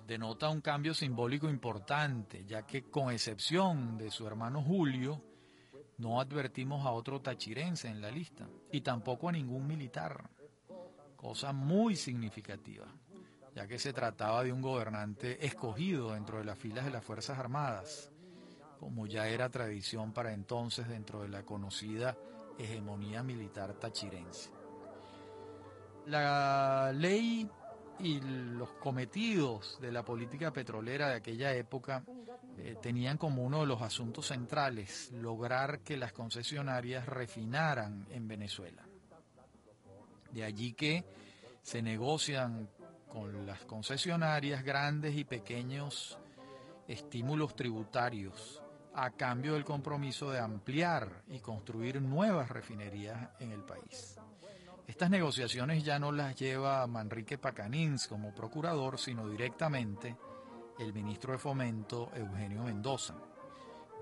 denota 0.07 0.49
un 0.49 0.61
cambio 0.61 0.95
simbólico 0.95 1.51
importante, 1.51 2.45
ya 2.45 2.63
que 2.65 2.85
con 2.85 3.13
excepción 3.13 3.99
de 3.99 4.11
su 4.11 4.27
hermano 4.27 4.63
Julio, 4.63 5.23
no 5.99 6.21
advertimos 6.21 6.87
a 6.87 6.93
otro 6.93 7.21
tachirense 7.21 7.89
en 7.89 8.01
la 8.01 8.11
lista 8.11 8.49
y 8.71 8.83
tampoco 8.83 9.29
a 9.29 9.33
ningún 9.33 9.67
militar, 9.67 10.31
cosa 11.17 11.53
muy 11.53 11.97
significativa, 11.97 12.87
ya 13.57 13.67
que 13.67 13.79
se 13.79 13.95
trataba 13.95 14.45
de 14.45 14.53
un 14.53 14.61
gobernante 14.61 15.45
escogido 15.45 16.13
dentro 16.13 16.37
de 16.37 16.45
las 16.45 16.59
filas 16.59 16.85
de 16.85 16.91
las 16.91 17.03
Fuerzas 17.03 17.39
Armadas, 17.39 18.13
como 18.79 19.07
ya 19.07 19.29
era 19.29 19.49
tradición 19.49 20.13
para 20.13 20.35
entonces 20.35 20.87
dentro 20.87 21.23
de 21.23 21.31
la 21.31 21.43
conocida 21.43 22.19
hegemonía 22.59 23.23
militar 23.23 23.73
tachirense. 23.73 24.51
La 26.05 26.93
ley 26.95 27.49
y 27.99 28.21
los 28.21 28.69
cometidos 28.73 29.79
de 29.81 29.91
la 29.91 30.05
política 30.05 30.53
petrolera 30.53 31.09
de 31.09 31.15
aquella 31.15 31.55
época 31.55 32.05
eh, 32.59 32.77
tenían 32.83 33.17
como 33.17 33.43
uno 33.43 33.61
de 33.61 33.67
los 33.67 33.81
asuntos 33.81 34.27
centrales 34.27 35.11
lograr 35.13 35.81
que 35.81 35.97
las 35.97 36.13
concesionarias 36.13 37.07
refinaran 37.07 38.07
en 38.11 38.29
Venezuela. 38.29 38.87
De 40.31 40.45
allí 40.45 40.75
que 40.75 41.07
se 41.63 41.81
negocian 41.81 42.69
con 43.17 43.47
las 43.47 43.65
concesionarias 43.65 44.63
grandes 44.63 45.17
y 45.17 45.25
pequeños 45.25 46.19
estímulos 46.87 47.57
tributarios 47.57 48.63
a 48.93 49.13
cambio 49.13 49.55
del 49.55 49.65
compromiso 49.65 50.31
de 50.31 50.39
ampliar 50.39 51.23
y 51.29 51.39
construir 51.39 52.03
nuevas 52.03 52.51
refinerías 52.51 53.31
en 53.41 53.53
el 53.53 53.63
país. 53.63 54.19
Estas 54.87 55.09
negociaciones 55.09 55.83
ya 55.83 55.99
no 55.99 56.13
las 56.13 56.37
lleva 56.37 56.87
Manrique 56.87 57.39
Pacanins 57.39 58.07
como 58.07 58.35
procurador, 58.35 58.99
sino 58.99 59.27
directamente 59.31 60.15
el 60.79 60.93
ministro 60.93 61.33
de 61.33 61.39
Fomento, 61.39 62.11
Eugenio 62.15 62.65
Mendoza. 62.65 63.15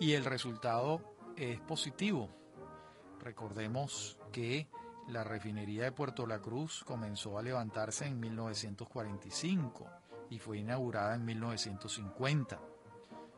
Y 0.00 0.14
el 0.14 0.24
resultado 0.24 1.14
es 1.36 1.60
positivo. 1.60 2.28
Recordemos 3.20 4.18
que 4.32 4.66
la 5.08 5.22
refinería 5.22 5.84
de 5.84 5.92
Puerto 5.92 6.26
La 6.26 6.40
Cruz 6.40 6.82
comenzó 6.84 7.38
a 7.38 7.42
levantarse 7.42 8.06
en 8.06 8.18
1945 8.18 9.86
y 10.30 10.38
fue 10.38 10.58
inaugurada 10.58 11.14
en 11.14 11.24
1950, 11.24 12.58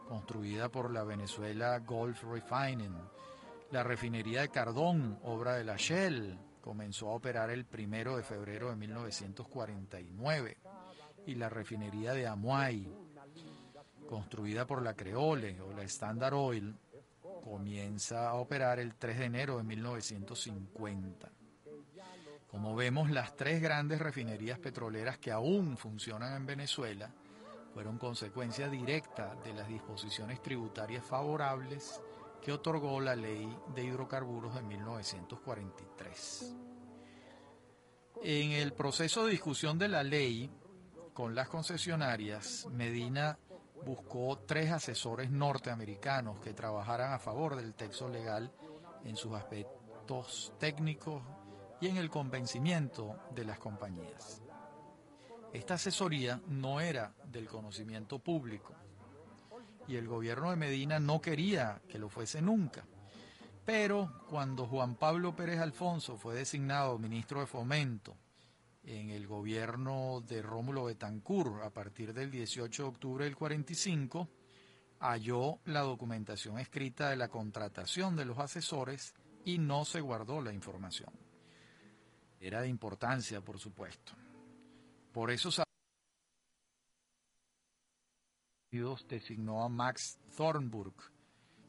construida 0.08 0.68
por 0.68 0.90
la 0.90 1.02
Venezuela 1.04 1.78
Gulf 1.80 2.22
Refining. 2.22 2.96
La 3.72 3.82
refinería 3.82 4.42
de 4.42 4.48
Cardón, 4.48 5.18
obra 5.24 5.54
de 5.54 5.64
la 5.64 5.76
Shell, 5.76 6.38
comenzó 6.60 7.10
a 7.10 7.14
operar 7.14 7.50
el 7.50 7.64
primero 7.64 8.16
de 8.16 8.22
febrero 8.22 8.70
de 8.70 8.76
1949 8.76 10.56
y 11.26 11.34
la 11.34 11.48
refinería 11.48 12.12
de 12.12 12.28
Amuay, 12.28 12.88
construida 14.08 14.66
por 14.66 14.82
la 14.82 14.94
Creole 14.94 15.60
o 15.60 15.72
la 15.72 15.82
Standard 15.82 16.34
Oil, 16.34 16.76
comienza 17.42 18.28
a 18.28 18.34
operar 18.34 18.78
el 18.78 18.94
3 18.94 19.18
de 19.18 19.24
enero 19.24 19.58
de 19.58 19.64
1950. 19.64 21.35
Como 22.56 22.74
vemos, 22.74 23.10
las 23.10 23.36
tres 23.36 23.60
grandes 23.60 23.98
refinerías 23.98 24.58
petroleras 24.58 25.18
que 25.18 25.30
aún 25.30 25.76
funcionan 25.76 26.34
en 26.34 26.46
Venezuela 26.46 27.12
fueron 27.74 27.98
consecuencia 27.98 28.70
directa 28.70 29.36
de 29.44 29.52
las 29.52 29.68
disposiciones 29.68 30.40
tributarias 30.40 31.04
favorables 31.04 32.00
que 32.42 32.52
otorgó 32.52 32.98
la 33.02 33.14
ley 33.14 33.46
de 33.74 33.84
hidrocarburos 33.84 34.54
de 34.54 34.62
1943. 34.62 36.54
En 38.22 38.52
el 38.52 38.72
proceso 38.72 39.26
de 39.26 39.32
discusión 39.32 39.78
de 39.78 39.88
la 39.88 40.02
ley 40.02 40.50
con 41.12 41.34
las 41.34 41.50
concesionarias, 41.50 42.66
Medina 42.72 43.38
buscó 43.84 44.38
tres 44.46 44.72
asesores 44.72 45.30
norteamericanos 45.30 46.40
que 46.40 46.54
trabajaran 46.54 47.12
a 47.12 47.18
favor 47.18 47.54
del 47.54 47.74
texto 47.74 48.08
legal 48.08 48.50
en 49.04 49.14
sus 49.14 49.34
aspectos 49.34 50.54
técnicos 50.58 51.22
y 51.80 51.88
en 51.88 51.96
el 51.96 52.10
convencimiento 52.10 53.16
de 53.34 53.44
las 53.44 53.58
compañías. 53.58 54.42
Esta 55.52 55.74
asesoría 55.74 56.40
no 56.48 56.80
era 56.80 57.14
del 57.24 57.48
conocimiento 57.48 58.18
público 58.18 58.74
y 59.88 59.96
el 59.96 60.08
gobierno 60.08 60.50
de 60.50 60.56
Medina 60.56 60.98
no 60.98 61.20
quería 61.20 61.80
que 61.88 61.98
lo 61.98 62.08
fuese 62.08 62.42
nunca. 62.42 62.84
Pero 63.64 64.22
cuando 64.28 64.66
Juan 64.66 64.94
Pablo 64.96 65.34
Pérez 65.34 65.60
Alfonso 65.60 66.16
fue 66.16 66.34
designado 66.34 66.98
ministro 66.98 67.40
de 67.40 67.46
Fomento 67.46 68.16
en 68.84 69.10
el 69.10 69.26
gobierno 69.26 70.22
de 70.26 70.42
Rómulo 70.42 70.84
Betancourt 70.84 71.62
a 71.64 71.70
partir 71.70 72.14
del 72.14 72.30
18 72.30 72.82
de 72.82 72.88
octubre 72.88 73.24
del 73.24 73.36
45, 73.36 74.28
halló 75.00 75.58
la 75.64 75.80
documentación 75.80 76.58
escrita 76.58 77.10
de 77.10 77.16
la 77.16 77.28
contratación 77.28 78.14
de 78.14 78.24
los 78.24 78.38
asesores 78.38 79.14
y 79.44 79.58
no 79.58 79.84
se 79.84 80.00
guardó 80.00 80.40
la 80.40 80.52
información. 80.52 81.25
Era 82.40 82.60
de 82.60 82.68
importancia, 82.68 83.40
por 83.40 83.58
supuesto. 83.58 84.12
Por 85.12 85.30
eso 85.30 85.50
designó 89.08 89.62
a 89.62 89.68
Max 89.68 90.18
Thornburg 90.36 90.94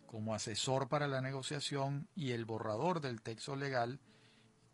como 0.08 0.34
asesor 0.34 0.88
para 0.88 1.08
la 1.08 1.22
negociación 1.22 2.08
y 2.16 2.32
el 2.32 2.46
borrador 2.46 3.02
del 3.02 3.22
texto 3.22 3.56
legal 3.56 4.00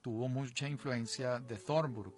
tuvo 0.01 0.27
mucha 0.27 0.67
influencia 0.67 1.39
de 1.39 1.57
Thornburg. 1.57 2.15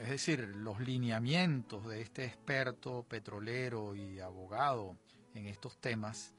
Es 0.00 0.08
decir, 0.08 0.40
los 0.56 0.80
lineamientos 0.80 1.86
de 1.86 2.02
este 2.02 2.24
experto 2.24 3.04
petrolero 3.04 3.94
y 3.94 4.20
abogado 4.20 4.96
en 5.34 5.46
estos 5.46 5.78
temas 5.78 6.34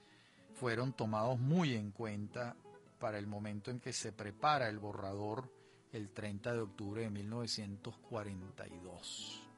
fueron 0.56 0.94
tomados 0.94 1.40
muy 1.40 1.74
en 1.74 1.92
cuenta 1.92 2.56
para 3.00 3.18
el 3.18 3.28
momento 3.28 3.72
en 3.72 3.80
que 3.80 3.94
se 3.94 4.12
prepara 4.12 4.68
el 4.70 4.78
borrador 4.78 5.52
el 5.92 6.10
30 6.10 6.54
de 6.54 6.60
octubre 6.60 7.02
de 7.02 7.10
1942. 7.10 9.50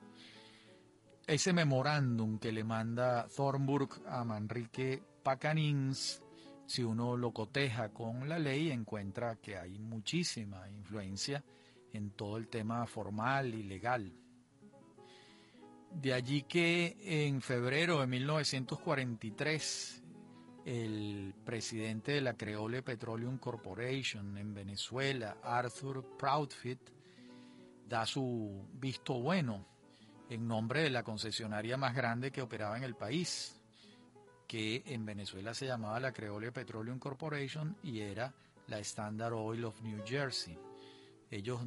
ese 1.28 1.54
memorándum 1.54 2.40
que 2.40 2.52
le 2.52 2.64
manda 2.64 3.28
Thornburg 3.28 4.02
a 4.08 4.24
Manrique 4.24 5.04
Pacanins, 5.24 6.22
si 6.66 6.82
uno 6.84 7.16
lo 7.18 7.32
coteja 7.32 7.90
con 7.90 8.30
la 8.30 8.40
ley, 8.40 8.72
encuentra 8.72 9.36
que 9.36 9.58
hay 9.58 9.78
muchísima 9.78 10.68
influencia 10.70 11.44
en 11.94 12.12
todo 12.12 12.38
el 12.38 12.48
tema 12.48 12.88
formal 12.88 13.54
y 13.54 13.64
legal. 13.64 14.14
De 15.92 16.14
allí 16.14 16.44
que 16.44 16.96
en 17.02 17.42
febrero 17.42 18.00
de 18.00 18.08
1943 18.08 20.01
el 20.66 21.34
presidente 21.44 22.14
de 22.14 22.22
la 22.22 22.36
Creole 22.36 22.84
Petroleum 22.84 23.38
Corporation 23.38 24.38
en 24.38 24.54
Venezuela, 24.54 25.38
Arthur 25.44 26.18
Proudfit, 26.18 26.80
da 27.88 28.06
su 28.06 28.68
visto 28.74 29.20
bueno 29.20 29.66
en 30.30 30.48
nombre 30.48 30.84
de 30.84 30.90
la 30.90 31.04
concesionaria 31.04 31.76
más 31.78 31.94
grande 31.96 32.32
que 32.32 32.42
operaba 32.42 32.78
en 32.78 32.84
el 32.84 32.96
país, 32.96 33.62
que 34.48 34.84
en 34.86 35.06
Venezuela 35.06 35.54
se 35.54 35.66
llamaba 35.66 36.00
la 36.00 36.14
Creole 36.14 36.52
Petroleum 36.52 37.00
Corporation 37.00 37.76
y 37.84 38.00
era 38.00 38.34
la 38.68 38.80
Standard 38.80 39.34
Oil 39.34 39.66
of 39.66 39.82
New 39.82 40.04
Jersey. 40.06 40.58
Ellos 41.30 41.62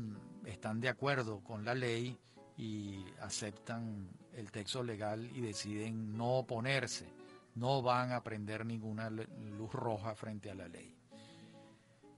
están 0.46 0.80
de 0.80 0.88
acuerdo 0.88 1.40
con 1.42 1.64
la 1.64 1.74
ley 1.74 2.18
y 2.56 3.04
aceptan 3.20 4.08
el 4.32 4.50
texto 4.50 4.82
legal 4.82 5.30
y 5.34 5.40
deciden 5.40 6.16
no 6.16 6.38
oponerse, 6.38 7.06
no 7.54 7.82
van 7.82 8.12
a 8.12 8.22
prender 8.22 8.66
ninguna 8.66 9.10
luz 9.10 9.72
roja 9.72 10.14
frente 10.14 10.50
a 10.50 10.54
la 10.54 10.68
ley. 10.68 10.96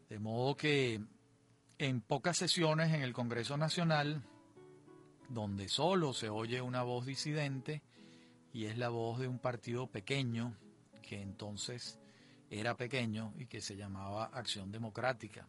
De 0.09 0.19
modo 0.19 0.57
que 0.57 1.01
en 1.79 2.01
pocas 2.01 2.39
sesiones 2.39 2.93
en 2.93 3.03
el 3.03 3.13
Congreso 3.13 3.57
Nacional, 3.57 4.23
donde 5.29 5.69
solo 5.69 6.13
se 6.13 6.29
oye 6.29 6.61
una 6.61 6.83
voz 6.83 7.05
disidente, 7.05 7.83
y 8.53 8.67
es 8.67 8.79
la 8.79 8.89
voz 8.89 9.19
de 9.19 9.29
un 9.29 9.39
partido 9.39 9.87
pequeño, 9.89 10.57
que 11.03 11.21
entonces 11.21 11.99
era 12.49 12.77
pequeño 12.77 13.35
y 13.37 13.47
que 13.47 13.61
se 13.61 13.77
llamaba 13.77 14.27
Acción 14.27 14.71
Democrática. 14.71 15.49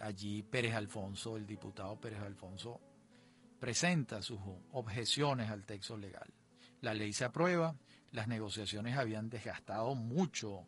Allí 0.00 0.42
Pérez 0.42 0.74
Alfonso, 0.74 1.36
el 1.36 1.46
diputado 1.46 1.98
Pérez 2.00 2.20
Alfonso, 2.20 2.80
presenta 3.58 4.22
sus 4.22 4.38
objeciones 4.72 5.50
al 5.50 5.64
texto 5.64 5.96
legal. 5.96 6.32
La 6.82 6.94
ley 6.94 7.12
se 7.12 7.24
aprueba, 7.24 7.74
las 8.12 8.28
negociaciones 8.28 8.96
habían 8.96 9.28
desgastado 9.28 9.94
mucho 9.94 10.66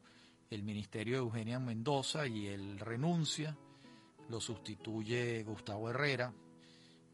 el 0.50 0.62
ministerio 0.62 1.14
de 1.14 1.20
Eugenia 1.20 1.58
Mendoza 1.58 2.26
y 2.26 2.48
él 2.48 2.78
renuncia, 2.78 3.56
lo 4.28 4.40
sustituye 4.40 5.42
Gustavo 5.44 5.90
Herrera. 5.90 6.32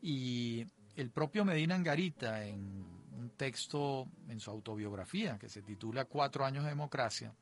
Y 0.03 0.66
el 0.97 1.11
propio 1.11 1.45
Medina 1.45 1.74
Angarita 1.74 2.45
en 2.45 2.85
un 3.18 3.31
texto 3.37 4.09
en 4.29 4.41
su 4.41 4.51
autobiografía 4.51 5.39
que 5.39 5.49
se 5.49 5.62
titula 5.62 6.07
Cuatro 6.07 6.45
años 6.45 6.64
de 6.64 6.70
democracia, 6.70 7.35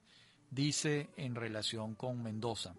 dice 0.51 1.11
en 1.16 1.35
relación 1.35 1.95
con 1.95 2.22
Mendoza, 2.22 2.74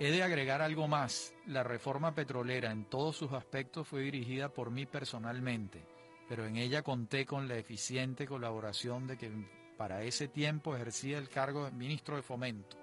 He 0.00 0.10
de 0.10 0.24
agregar 0.24 0.60
algo 0.60 0.88
más. 0.88 1.34
La 1.46 1.62
reforma 1.62 2.14
petrolera 2.14 2.72
en 2.72 2.84
todos 2.86 3.16
sus 3.16 3.32
aspectos 3.32 3.86
fue 3.86 4.02
dirigida 4.02 4.48
por 4.48 4.70
mí 4.70 4.86
personalmente, 4.86 5.86
pero 6.28 6.46
en 6.46 6.56
ella 6.56 6.82
conté 6.82 7.24
con 7.24 7.46
la 7.46 7.56
eficiente 7.56 8.26
colaboración 8.26 9.06
de 9.06 9.16
que 9.16 9.30
para 9.78 10.02
ese 10.02 10.26
tiempo 10.26 10.74
ejercía 10.74 11.18
el 11.18 11.28
cargo 11.28 11.64
de 11.64 11.70
ministro 11.70 12.16
de 12.16 12.22
Fomento, 12.22 12.76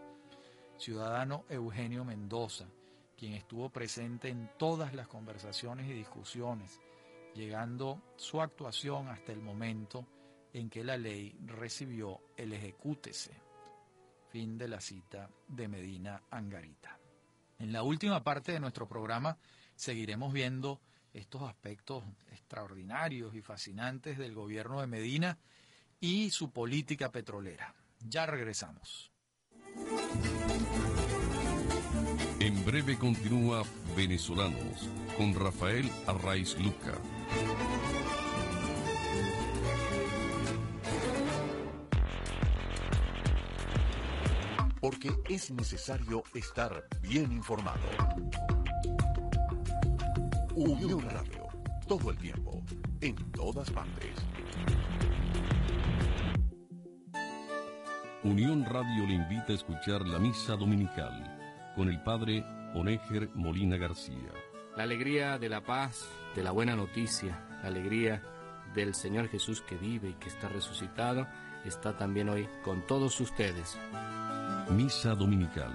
ciudadano 0.78 1.44
Eugenio 1.50 2.06
Mendoza, 2.06 2.68
quien 3.18 3.34
estuvo 3.34 3.70
presente 3.70 4.30
en 4.30 4.50
todas 4.58 4.94
las 4.94 5.10
conversaciones 5.10 5.90
y 5.90 5.94
discusiones, 5.94 6.80
llegando 7.36 8.02
su 8.16 8.42
actuación 8.42 9.10
hasta 9.10 9.34
el 9.34 9.42
momento 9.42 10.08
en 10.54 10.70
que 10.70 10.84
la 10.86 10.98
ley 10.98 11.36
recibió 11.46 12.22
el 12.38 12.54
ejecútese. 12.54 13.32
Fin 14.30 14.58
de 14.58 14.70
la 14.70 14.80
cita 14.80 15.30
de 15.50 15.68
Medina 15.68 16.24
Angarita. 16.30 17.01
En 17.62 17.72
la 17.72 17.84
última 17.84 18.24
parte 18.24 18.52
de 18.52 18.60
nuestro 18.60 18.88
programa 18.88 19.38
seguiremos 19.76 20.34
viendo 20.34 20.82
estos 21.14 21.44
aspectos 21.44 22.04
extraordinarios 22.32 23.36
y 23.36 23.44
fascinantes 23.44 24.18
del 24.18 24.34
gobierno 24.34 24.82
de 24.82 24.88
Medina 24.88 25.38
y 26.00 26.32
su 26.32 26.50
política 26.50 27.12
petrolera. 27.12 27.76
Ya 28.00 28.26
regresamos. 28.26 29.12
En 32.40 32.66
breve 32.66 32.98
continúa 32.98 33.62
Venezolanos 33.96 34.90
con 35.16 35.36
Rafael 35.36 35.88
Arraiz 36.08 36.58
Luca. 36.58 36.98
Porque 44.82 45.12
es 45.30 45.52
necesario 45.52 46.24
estar 46.34 46.84
bien 47.02 47.32
informado. 47.32 47.80
Unión 50.56 51.08
Radio, 51.10 51.48
todo 51.88 52.10
el 52.10 52.18
tiempo, 52.18 52.62
en 53.00 53.16
todas 53.32 53.70
partes. 53.70 54.10
Unión 58.24 58.66
Radio 58.66 59.08
le 59.08 59.14
invita 59.14 59.54
a 59.54 59.56
escuchar 59.56 60.06
la 60.06 60.20
misa 60.20 60.56
dominical 60.56 61.74
con 61.76 61.88
el 61.88 62.02
padre 62.04 62.44
Onéger 62.74 63.30
Molina 63.36 63.78
García. 63.78 64.32
La 64.76 64.84
alegría 64.84 65.38
de 65.38 65.50
la 65.50 65.62
paz, 65.62 66.08
de 66.36 66.44
la 66.44 66.52
buena 66.52 66.76
noticia, 66.76 67.40
la 67.62 67.68
alegría 67.68 68.24
del 68.74 68.96
Señor 68.96 69.28
Jesús 69.28 69.62
que 69.62 69.76
vive 69.76 70.10
y 70.10 70.14
que 70.14 70.30
está 70.30 70.50
resucitado, 70.50 71.28
está 71.66 71.98
también 71.98 72.30
hoy 72.30 72.48
con 72.64 72.86
todos 72.88 73.20
ustedes. 73.20 73.78
Misa 74.76 75.16
Dominical, 75.16 75.74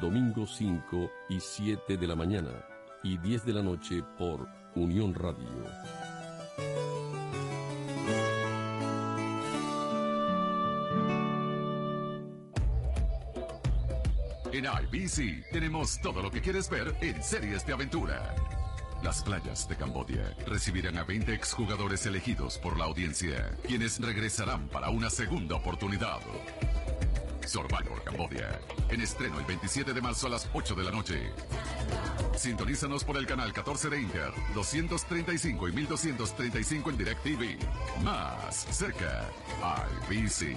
domingo 0.00 0.46
5 0.46 1.10
y 1.28 1.38
7 1.38 1.98
de 1.98 2.06
la 2.06 2.16
mañana 2.16 2.64
y 3.02 3.18
10 3.18 3.44
de 3.44 3.52
la 3.52 3.62
noche 3.62 4.02
por 4.16 4.48
Unión 4.74 5.14
Radio. 5.14 5.46
En 14.50 14.64
IBC 14.64 15.50
tenemos 15.52 16.00
todo 16.00 16.22
lo 16.22 16.30
que 16.30 16.40
quieres 16.40 16.70
ver 16.70 16.96
en 17.02 17.22
series 17.22 17.66
de 17.66 17.74
aventura. 17.74 18.34
Las 19.02 19.22
playas 19.22 19.68
de 19.68 19.76
Cambodia 19.76 20.34
recibirán 20.46 20.96
a 20.96 21.04
20 21.04 21.34
exjugadores 21.34 22.06
elegidos 22.06 22.56
por 22.56 22.78
la 22.78 22.86
audiencia, 22.86 23.50
quienes 23.66 24.00
regresarán 24.00 24.68
para 24.68 24.88
una 24.88 25.10
segunda 25.10 25.54
oportunidad. 25.54 26.18
Survivor 27.48 28.02
Cambodia. 28.04 28.60
En 28.90 29.00
estreno 29.00 29.38
el 29.40 29.46
27 29.46 29.94
de 29.94 30.00
marzo 30.02 30.26
a 30.26 30.30
las 30.30 30.48
8 30.52 30.74
de 30.74 30.84
la 30.84 30.90
noche. 30.90 31.32
Sintonízanos 32.36 33.04
por 33.04 33.16
el 33.16 33.26
canal 33.26 33.52
14 33.52 33.88
de 33.88 34.02
Inter, 34.02 34.32
235 34.54 35.68
y 35.68 35.72
1235 35.72 36.90
en 36.90 36.98
DirecTV. 36.98 38.02
Más 38.04 38.54
cerca, 38.54 39.28
IBC. 40.10 40.56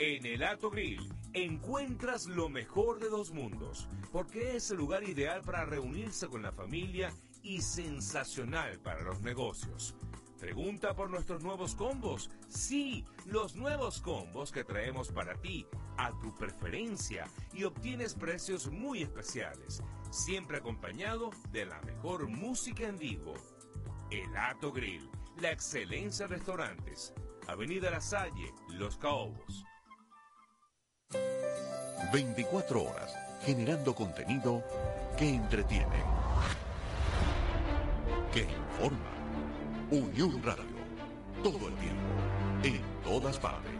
En 0.00 0.26
el 0.26 0.42
Ato 0.42 0.70
Grill 0.70 1.08
encuentras 1.32 2.26
lo 2.26 2.48
mejor 2.48 2.98
de 2.98 3.08
dos 3.08 3.30
mundos, 3.30 3.88
porque 4.10 4.56
es 4.56 4.72
el 4.72 4.78
lugar 4.78 5.04
ideal 5.04 5.42
para 5.42 5.64
reunirse 5.64 6.26
con 6.26 6.42
la 6.42 6.50
familia 6.50 7.12
y 7.44 7.62
sensacional 7.62 8.80
para 8.80 9.02
los 9.02 9.20
negocios. 9.20 9.94
Pregunta 10.42 10.92
por 10.96 11.08
nuestros 11.08 11.44
nuevos 11.44 11.76
combos. 11.76 12.28
Sí, 12.48 13.04
los 13.26 13.54
nuevos 13.54 14.00
combos 14.00 14.50
que 14.50 14.64
traemos 14.64 15.12
para 15.12 15.34
ti, 15.34 15.68
a 15.96 16.10
tu 16.18 16.34
preferencia, 16.34 17.28
y 17.52 17.62
obtienes 17.62 18.14
precios 18.14 18.68
muy 18.68 19.02
especiales, 19.02 19.84
siempre 20.10 20.56
acompañado 20.56 21.30
de 21.52 21.66
la 21.66 21.80
mejor 21.82 22.26
música 22.26 22.88
en 22.88 22.98
vivo. 22.98 23.34
El 24.10 24.36
Ato 24.36 24.72
Grill, 24.72 25.08
la 25.40 25.52
excelencia 25.52 26.26
restaurantes. 26.26 27.14
Avenida 27.46 27.88
La 27.92 28.00
Salle, 28.00 28.52
Los 28.70 28.96
Caobos. 28.96 29.64
24 32.12 32.82
horas, 32.82 33.14
generando 33.44 33.94
contenido 33.94 34.64
que 35.16 35.36
entretiene, 35.36 36.02
que 38.32 38.40
informa 38.40 39.21
Unión 39.92 40.42
Radio. 40.42 40.64
Todo 41.42 41.68
el 41.68 41.74
tiempo. 41.74 42.00
En 42.62 42.80
todas 43.04 43.38
partes. 43.38 43.70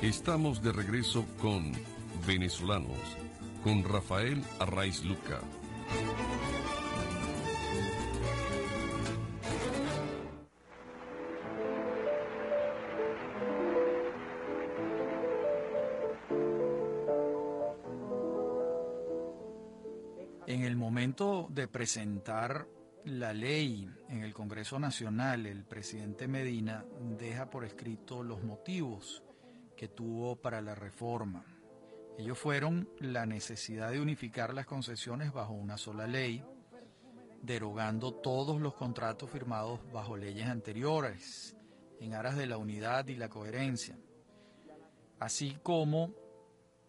Estamos 0.00 0.62
de 0.62 0.72
regreso 0.72 1.26
con 1.38 1.70
Venezolanos, 2.26 2.96
con 3.62 3.84
Rafael 3.84 4.42
Arraiz 4.58 5.04
Luca. 5.04 5.40
Presentar 21.70 22.66
la 23.04 23.32
ley 23.32 23.88
en 24.08 24.22
el 24.22 24.34
Congreso 24.34 24.78
Nacional, 24.78 25.46
el 25.46 25.64
presidente 25.64 26.28
Medina 26.28 26.84
deja 27.18 27.48
por 27.48 27.64
escrito 27.64 28.22
los 28.22 28.42
motivos 28.42 29.22
que 29.76 29.88
tuvo 29.88 30.36
para 30.36 30.60
la 30.60 30.74
reforma. 30.74 31.44
Ellos 32.18 32.38
fueron 32.38 32.88
la 32.98 33.24
necesidad 33.24 33.90
de 33.90 34.00
unificar 34.00 34.52
las 34.52 34.66
concesiones 34.66 35.32
bajo 35.32 35.54
una 35.54 35.78
sola 35.78 36.06
ley, 36.06 36.44
derogando 37.42 38.12
todos 38.12 38.60
los 38.60 38.74
contratos 38.74 39.30
firmados 39.30 39.80
bajo 39.92 40.16
leyes 40.16 40.46
anteriores, 40.46 41.56
en 42.00 42.14
aras 42.14 42.36
de 42.36 42.46
la 42.46 42.58
unidad 42.58 43.08
y 43.08 43.14
la 43.14 43.30
coherencia, 43.30 43.96
así 45.18 45.56
como 45.62 46.12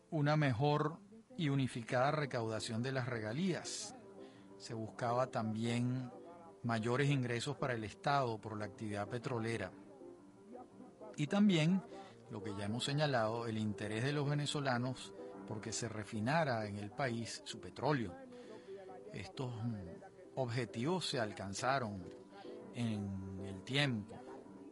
una 0.10 0.36
mejor 0.36 1.00
y 1.38 1.50
unificada 1.50 2.12
recaudación 2.12 2.84
de 2.84 2.92
las 2.92 3.08
regalías. 3.08 3.96
Se 4.62 4.76
buscaba 4.76 5.26
también 5.26 6.12
mayores 6.62 7.09
ingresos 7.09 7.57
para 7.57 7.74
el 7.74 7.84
Estado 7.84 8.38
por 8.38 8.55
la 8.55 8.66
actividad 8.66 9.07
petrolera. 9.07 9.72
Y 11.18 11.26
también, 11.26 11.82
lo 12.30 12.43
que 12.43 12.55
ya 12.55 12.66
hemos 12.66 12.86
señalado, 12.86 13.47
el 13.47 13.57
interés 13.57 14.03
de 14.03 14.14
los 14.14 14.30
venezolanos 14.30 15.16
porque 15.47 15.72
se 15.72 15.89
refinara 15.89 16.68
en 16.68 16.78
el 16.78 16.91
país 16.91 17.41
su 17.43 17.59
petróleo. 17.59 18.14
Estos 19.12 19.51
objetivos 20.36 21.09
se 21.09 21.20
alcanzaron 21.20 22.03
en 22.76 23.39
el 23.43 23.64
tiempo. 23.64 24.16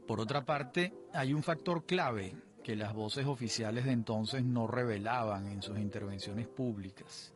Por 0.07 0.19
otra 0.19 0.45
parte, 0.45 0.93
hay 1.13 1.33
un 1.33 1.41
factor 1.41 1.87
clave 1.87 2.35
que 2.63 2.75
las 2.75 2.93
voces 2.93 3.25
oficiales 3.25 3.85
de 3.85 3.91
entonces 3.93 4.43
no 4.43 4.67
revelaban 4.67 5.47
en 5.47 5.63
sus 5.63 5.79
intervenciones 5.79 6.47
públicas. 6.47 7.33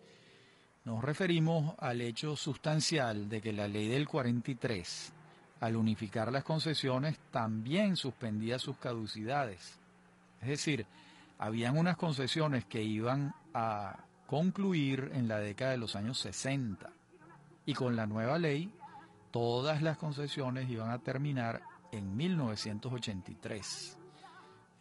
Nos 0.86 1.02
referimos 1.02 1.76
al 1.80 2.02
hecho 2.02 2.36
sustancial 2.36 3.30
de 3.30 3.42
que 3.42 3.54
la 3.54 3.70
ley 3.70 3.88
del 3.88 4.08
43, 4.08 5.14
al 5.62 5.78
unificar 5.78 6.30
las 6.32 6.44
concesiones, 6.44 7.18
también 7.32 7.96
suspendía 7.96 8.60
sus 8.60 8.76
caducidades. 8.78 9.80
Es 10.42 10.50
decir, 10.50 10.86
habían 11.40 11.78
unas 11.78 11.96
concesiones 11.96 12.66
que 12.66 12.84
iban 12.84 13.34
a 13.54 13.98
concluir 14.28 15.12
en 15.14 15.30
la 15.30 15.40
década 15.40 15.72
de 15.72 15.78
los 15.78 15.96
años 15.96 16.20
60 16.20 16.90
y 17.66 17.74
con 17.74 17.96
la 17.96 18.06
nueva 18.06 18.38
ley 18.38 18.70
todas 19.32 19.82
las 19.82 19.98
concesiones 19.98 20.70
iban 20.70 20.90
a 20.90 21.00
terminar 21.00 21.62
en 21.94 22.16
1983. 22.18 23.98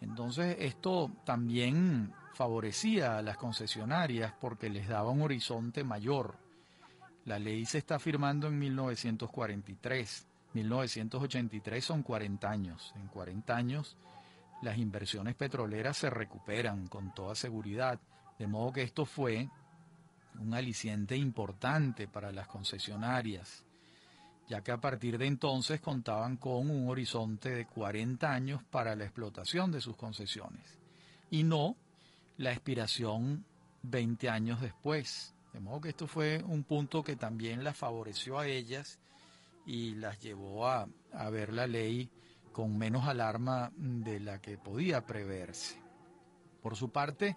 Entonces 0.01 0.57
esto 0.59 1.13
también 1.25 2.13
favorecía 2.35 3.19
a 3.19 3.23
las 3.23 3.37
concesionarias 3.37 4.33
porque 4.41 4.69
les 4.71 4.89
daba 4.89 5.11
un 5.11 5.23
horizonte 5.23 5.85
mayor. 5.85 6.37
La 7.25 7.39
ley 7.39 7.65
se 7.65 7.79
está 7.79 7.99
firmando 7.99 8.49
en 8.49 8.59
1943. 8.59 10.27
1983 10.55 11.85
son 11.85 12.03
40 12.03 12.51
años. 12.51 12.93
En 12.97 13.07
40 13.09 13.57
años 13.57 13.97
las 14.63 14.79
inversiones 14.79 15.35
petroleras 15.35 15.97
se 15.97 16.11
recuperan 16.11 16.87
con 16.89 17.15
toda 17.15 17.35
seguridad. 17.35 18.01
De 18.39 18.47
modo 18.47 18.73
que 18.73 18.83
esto 18.83 19.05
fue 19.05 19.49
un 20.39 20.55
aliciente 20.55 21.17
importante 21.17 22.09
para 22.09 22.33
las 22.33 22.49
concesionarias 22.49 23.65
ya 24.49 24.63
que 24.63 24.73
a 24.73 24.81
partir 24.81 25.19
de 25.19 25.27
entonces 25.27 25.81
contaban 25.81 26.37
con 26.37 26.69
un 26.69 26.89
horizonte 26.89 27.51
de 27.51 27.67
40 27.67 28.31
años 28.31 28.63
para 28.65 28.95
la 28.95 29.05
explotación 29.05 29.71
de 29.73 29.81
sus 29.81 29.97
concesiones 29.97 30.79
y 31.31 31.43
no 31.43 31.77
la 32.43 32.51
expiración 32.51 33.45
20 33.83 34.29
años 34.29 34.61
después. 34.61 35.33
De 35.53 35.61
modo 35.61 35.81
que 35.83 35.91
esto 35.91 36.09
fue 36.09 36.43
un 36.45 36.65
punto 36.65 37.05
que 37.05 37.15
también 37.15 37.63
las 37.63 37.77
favoreció 37.77 38.39
a 38.39 38.49
ellas 38.49 38.99
y 39.65 39.95
las 39.95 40.19
llevó 40.19 40.67
a, 40.67 40.89
a 41.13 41.31
ver 41.31 41.53
la 41.53 41.69
ley 41.69 42.11
con 42.51 42.77
menos 42.77 43.07
alarma 43.07 43.71
de 43.77 44.19
la 44.19 44.41
que 44.41 44.59
podía 44.59 45.07
preverse. 45.07 45.81
Por 46.61 46.75
su 46.75 46.91
parte, 46.91 47.37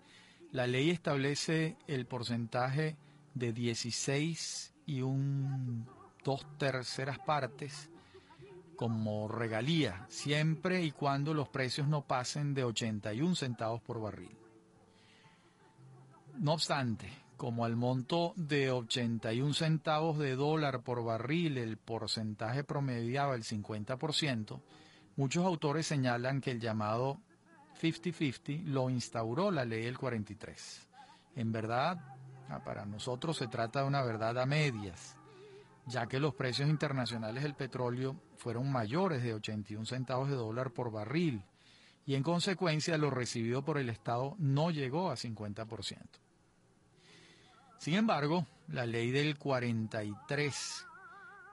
la 0.51 0.65
ley 0.65 0.89
establece 0.89 1.77
el 1.85 2.07
porcentaje 2.07 2.97
de 3.35 3.53
16 3.53 4.73
y 4.87 5.01
un 5.01 5.87
dos 6.23 6.47
terceras 6.57 7.19
partes 7.19 7.91
como 8.75 9.27
regalía, 9.27 10.07
siempre 10.09 10.83
y 10.83 10.91
cuando 10.91 11.35
los 11.35 11.47
precios 11.47 11.87
no 11.87 12.01
pasen 12.01 12.55
de 12.55 12.63
81 12.63 13.35
centavos 13.35 13.81
por 13.81 14.01
barril. 14.01 14.35
No 16.39 16.53
obstante, 16.53 17.09
como 17.37 17.65
al 17.65 17.75
monto 17.75 18.33
de 18.35 18.71
81 18.71 19.53
centavos 19.53 20.17
de 20.17 20.35
dólar 20.35 20.81
por 20.81 21.03
barril 21.03 21.57
el 21.57 21.77
porcentaje 21.77 22.63
promediaba 22.63 23.35
el 23.35 23.43
50%, 23.43 24.61
muchos 25.15 25.45
autores 25.45 25.87
señalan 25.87 26.41
que 26.41 26.51
el 26.51 26.59
llamado 26.59 27.19
50-50 27.81 28.65
lo 28.65 28.89
instauró 28.89 29.51
la 29.51 29.65
ley 29.65 29.83
del 29.83 29.97
43. 29.97 30.87
En 31.35 31.51
verdad, 31.51 31.99
ah, 32.49 32.59
para 32.63 32.85
nosotros 32.85 33.37
se 33.37 33.47
trata 33.47 33.81
de 33.81 33.87
una 33.87 34.01
verdad 34.01 34.37
a 34.39 34.45
medias 34.45 35.17
ya 35.85 36.07
que 36.07 36.19
los 36.19 36.33
precios 36.33 36.69
internacionales 36.69 37.43
del 37.43 37.53
petróleo 37.53 38.15
fueron 38.37 38.71
mayores 38.71 39.21
de 39.23 39.33
81 39.33 39.85
centavos 39.85 40.29
de 40.29 40.35
dólar 40.35 40.71
por 40.71 40.91
barril 40.91 41.43
y 42.05 42.15
en 42.15 42.23
consecuencia 42.23 42.97
lo 42.97 43.09
recibido 43.09 43.63
por 43.63 43.77
el 43.77 43.89
Estado 43.89 44.35
no 44.37 44.71
llegó 44.71 45.11
a 45.11 45.15
50%. 45.15 45.97
Sin 47.77 47.95
embargo, 47.95 48.45
la 48.69 48.85
ley 48.85 49.11
del 49.11 49.37
43 49.37 50.85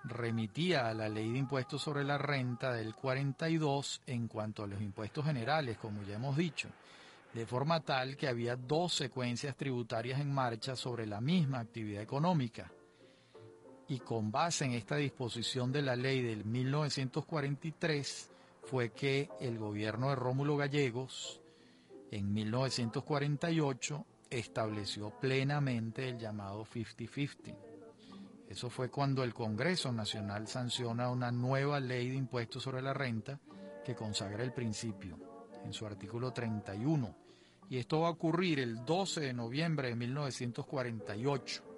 remitía 0.04 0.88
a 0.88 0.94
la 0.94 1.08
ley 1.08 1.30
de 1.30 1.38
impuestos 1.38 1.82
sobre 1.82 2.04
la 2.04 2.18
renta 2.18 2.72
del 2.72 2.94
42 2.94 4.02
en 4.06 4.28
cuanto 4.28 4.64
a 4.64 4.66
los 4.66 4.80
impuestos 4.80 5.24
generales, 5.24 5.78
como 5.78 6.02
ya 6.02 6.16
hemos 6.16 6.36
dicho, 6.36 6.68
de 7.32 7.46
forma 7.46 7.80
tal 7.80 8.16
que 8.16 8.28
había 8.28 8.56
dos 8.56 8.94
secuencias 8.94 9.56
tributarias 9.56 10.20
en 10.20 10.32
marcha 10.32 10.76
sobre 10.76 11.06
la 11.06 11.20
misma 11.20 11.60
actividad 11.60 12.02
económica. 12.02 12.70
Y 13.88 13.98
con 14.00 14.30
base 14.30 14.64
en 14.64 14.72
esta 14.72 14.96
disposición 14.96 15.70
de 15.72 15.82
la 15.82 15.96
ley 15.96 16.22
del 16.22 16.44
1943 16.44 18.30
fue 18.64 18.90
que 18.90 19.28
el 19.40 19.58
gobierno 19.58 20.08
de 20.08 20.16
Rómulo 20.16 20.56
Gallegos 20.56 21.40
en 22.10 22.32
1948 22.32 24.06
estableció 24.38 25.10
plenamente 25.20 26.08
el 26.08 26.18
llamado 26.18 26.64
50-50. 26.64 27.54
Eso 28.48 28.70
fue 28.70 28.90
cuando 28.90 29.22
el 29.24 29.32
Congreso 29.32 29.92
Nacional 29.92 30.48
sanciona 30.48 31.10
una 31.10 31.30
nueva 31.30 31.80
ley 31.80 32.10
de 32.10 32.16
impuestos 32.16 32.62
sobre 32.62 32.82
la 32.82 32.92
renta 32.92 33.38
que 33.84 33.94
consagra 33.94 34.42
el 34.42 34.52
principio 34.52 35.18
en 35.64 35.72
su 35.72 35.86
artículo 35.86 36.32
31. 36.32 37.14
Y 37.70 37.78
esto 37.78 38.00
va 38.00 38.08
a 38.08 38.12
ocurrir 38.12 38.60
el 38.60 38.84
12 38.84 39.20
de 39.20 39.32
noviembre 39.32 39.88
de 39.88 39.96
1948 39.96 41.72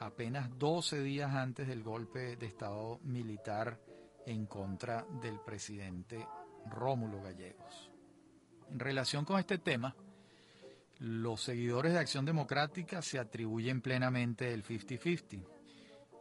apenas 0.00 0.58
12 0.58 1.02
días 1.02 1.32
antes 1.34 1.68
del 1.68 1.82
golpe 1.82 2.36
de 2.36 2.46
Estado 2.46 2.98
militar 3.04 3.78
en 4.26 4.46
contra 4.46 5.06
del 5.22 5.38
presidente 5.40 6.26
Rómulo 6.66 7.22
Gallegos. 7.22 7.90
En 8.70 8.78
relación 8.78 9.24
con 9.24 9.38
este 9.38 9.58
tema, 9.58 9.94
los 11.00 11.40
seguidores 11.40 11.94
de 11.94 11.98
Acción 11.98 12.26
Democrática 12.26 13.00
se 13.00 13.18
atribuyen 13.18 13.80
plenamente 13.80 14.52
el 14.52 14.62
50-50 14.62 15.42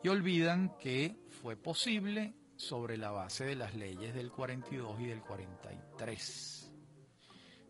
y 0.01 0.07
olvidan 0.07 0.77
que 0.79 1.17
fue 1.41 1.57
posible 1.57 2.33
sobre 2.55 2.95
la 2.95 3.11
base 3.11 3.43
de 3.43 3.55
las 3.55 3.75
leyes 3.75 4.13
del 4.13 4.31
42 4.31 5.01
y 5.01 5.07
del 5.07 5.21
43. 5.21 6.71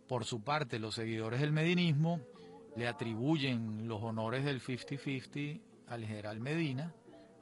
Por 0.07 0.23
su 0.23 0.43
parte, 0.43 0.77
los 0.77 0.95
seguidores 0.95 1.41
del 1.41 1.51
medinismo 1.51 2.21
le 2.75 2.87
atribuyen 2.87 3.87
los 3.87 4.03
honores 4.03 4.45
del 4.45 4.61
50-50 4.61 5.61
al 5.87 6.05
general 6.05 6.39
Medina, 6.39 6.93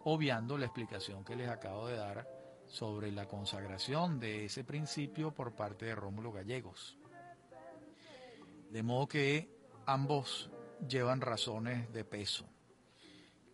obviando 0.05 0.57
la 0.57 0.65
explicación 0.65 1.26
que 1.26 1.36
les 1.36 1.49
acabo 1.49 1.88
de 1.88 1.97
dar 1.97 2.26
sobre 2.68 3.11
la 3.11 3.28
consagración 3.28 4.18
de 4.18 4.45
ese 4.45 4.63
principio 4.63 5.34
por 5.34 5.55
parte 5.55 5.88
de 5.88 5.95
Rómulo 5.95 6.32
Gallegos. 6.32 6.97
De 8.70 8.84
modo 8.84 9.07
que 9.07 9.56
ambos 9.88 10.51
llevan 10.88 11.21
razones 11.21 11.91
de 11.91 12.05
peso, 12.05 12.45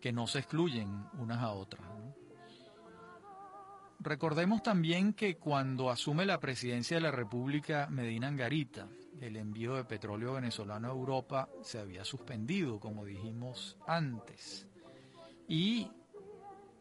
que 0.01 0.11
no 0.11 0.27
se 0.27 0.39
excluyen 0.39 1.05
unas 1.17 1.39
a 1.39 1.51
otras. 1.51 1.81
Recordemos 3.99 4.61
también 4.61 5.13
que 5.13 5.37
cuando 5.37 5.89
asume 5.89 6.25
la 6.25 6.41
presidencia 6.41 6.97
de 6.97 7.01
la 7.01 7.11
República 7.11 7.87
Medina 7.89 8.27
Angarita, 8.27 8.89
el 9.21 9.37
envío 9.37 9.75
de 9.75 9.85
petróleo 9.85 10.33
venezolano 10.33 10.89
a 10.89 10.91
Europa 10.91 11.47
se 11.61 11.79
había 11.79 12.03
suspendido, 12.03 12.81
como 12.81 13.05
dijimos 13.05 13.77
antes 13.87 14.67
y 15.47 15.91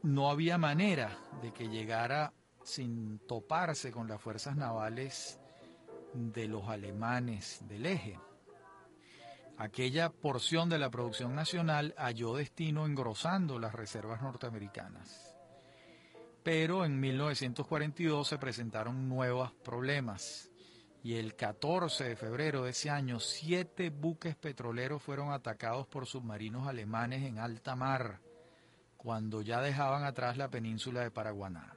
no 0.02 0.30
había 0.30 0.58
manera 0.58 1.16
de 1.40 1.52
que 1.52 1.68
llegara 1.68 2.32
sin 2.62 3.18
toparse 3.26 3.90
con 3.90 4.08
las 4.08 4.20
fuerzas 4.20 4.56
navales 4.56 5.38
de 6.14 6.48
los 6.48 6.68
alemanes 6.68 7.62
del 7.68 7.86
eje. 7.86 8.18
Aquella 9.56 10.10
porción 10.10 10.68
de 10.68 10.78
la 10.78 10.90
producción 10.90 11.34
nacional 11.34 11.94
halló 11.96 12.34
destino 12.34 12.86
engrosando 12.86 13.58
las 13.58 13.74
reservas 13.74 14.22
norteamericanas. 14.22 15.36
Pero 16.42 16.84
en 16.84 16.98
1942 16.98 18.26
se 18.26 18.38
presentaron 18.38 19.08
nuevos 19.08 19.52
problemas 19.52 20.50
y 21.04 21.14
el 21.14 21.34
14 21.34 22.04
de 22.04 22.16
febrero 22.16 22.64
de 22.64 22.70
ese 22.70 22.90
año 22.90 23.20
siete 23.20 23.90
buques 23.90 24.36
petroleros 24.36 25.02
fueron 25.02 25.32
atacados 25.32 25.86
por 25.86 26.06
submarinos 26.06 26.66
alemanes 26.66 27.24
en 27.24 27.38
alta 27.38 27.74
mar 27.74 28.20
cuando 28.96 29.42
ya 29.42 29.60
dejaban 29.60 30.04
atrás 30.04 30.36
la 30.36 30.48
península 30.48 31.00
de 31.00 31.10
Paraguaná. 31.10 31.74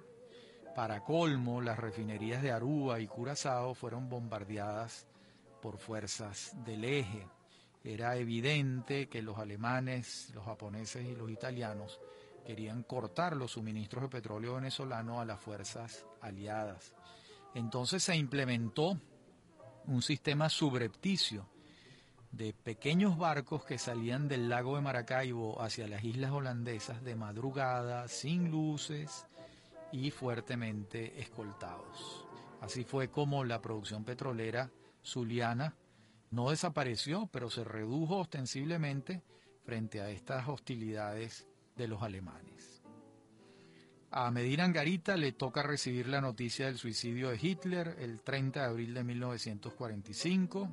Para 0.76 1.04
colmo, 1.04 1.62
las 1.62 1.80
refinerías 1.80 2.44
de 2.44 2.52
Aruba 2.52 3.00
y 3.00 3.08
Curazao 3.08 3.74
fueron 3.74 4.10
bombardeadas 4.10 5.08
por 5.60 5.80
fuerzas 5.80 6.56
del 6.64 6.84
eje. 6.84 7.28
Era 7.86 8.18
evidente 8.18 9.08
que 9.08 9.22
los 9.22 9.38
alemanes, 9.38 10.32
los 10.34 10.44
japoneses 10.44 11.06
y 11.06 11.16
los 11.16 11.30
italianos 11.30 12.00
querían 12.44 12.82
cortar 12.82 13.38
los 13.38 13.52
suministros 13.52 14.04
de 14.04 14.10
petróleo 14.10 14.56
venezolano 14.56 15.22
a 15.22 15.26
las 15.26 15.40
fuerzas 15.40 16.04
aliadas. 16.20 16.94
Entonces 17.54 18.02
se 18.02 18.16
implementó 18.16 19.00
un 19.86 20.02
sistema 20.02 20.50
subrepticio 20.50 21.48
de 22.32 22.54
pequeños 22.54 23.20
barcos 23.20 23.64
que 23.66 23.78
salían 23.78 24.28
del 24.28 24.50
lago 24.50 24.76
de 24.76 24.82
Maracaibo 24.82 25.62
hacia 25.62 25.88
las 25.88 26.04
islas 26.04 26.32
holandesas 26.32 27.04
de 27.04 27.16
madrugada, 27.16 28.08
sin 28.08 28.50
luces 28.50 29.28
y 29.92 30.10
fuertemente 30.10 31.22
escoltados. 31.22 32.26
Así 32.62 32.84
fue 32.84 33.10
como 33.10 33.44
la 33.44 33.62
producción 33.62 34.04
petrolera 34.04 34.72
zuliana 35.04 35.76
no 36.32 36.50
desapareció, 36.50 37.28
pero 37.32 37.50
se 37.50 37.64
redujo 37.64 38.18
ostensiblemente 38.18 39.24
frente 39.64 40.02
a 40.02 40.10
estas 40.10 40.48
hostilidades 40.48 41.48
de 41.76 41.88
los 41.88 42.02
alemanes. 42.02 42.82
A 44.12 44.32
Medina 44.32 44.64
Angarita 44.64 45.18
le 45.18 45.34
toca 45.34 45.64
recibir 45.64 46.08
la 46.08 46.22
noticia 46.22 46.68
del 46.68 46.78
suicidio 46.78 47.30
de 47.30 47.40
Hitler 47.42 47.98
el 48.00 48.22
30 48.22 48.62
de 48.62 48.66
abril 48.66 48.94
de 48.94 49.04
1945 49.04 50.70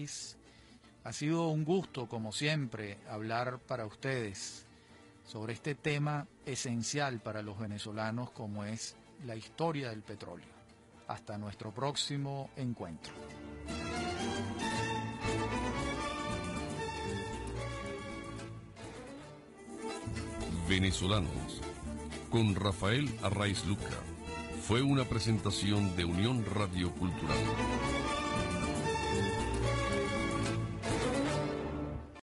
Ha 1.03 1.13
sido 1.13 1.49
un 1.49 1.63
gusto, 1.63 2.07
como 2.07 2.31
siempre, 2.31 2.97
hablar 3.07 3.59
para 3.59 3.85
ustedes 3.85 4.65
sobre 5.29 5.53
este 5.53 5.75
tema 5.75 6.27
esencial 6.43 7.19
para 7.19 7.43
los 7.43 7.59
venezolanos 7.59 8.31
como 8.31 8.65
es 8.65 8.95
la 9.25 9.35
historia 9.35 9.91
del 9.91 10.01
petróleo. 10.01 10.47
Hasta 11.07 11.37
nuestro 11.37 11.71
próximo 11.71 12.49
encuentro. 12.55 13.13
Venezolanos 20.67 21.61
con 22.31 22.55
Rafael 22.55 23.07
Arraiz 23.21 23.65
Luca. 23.65 23.83
Fue 24.63 24.81
una 24.81 25.03
presentación 25.03 25.95
de 25.95 26.05
Unión 26.05 26.43
Radio 26.55 26.91
Cultural. 26.93 27.98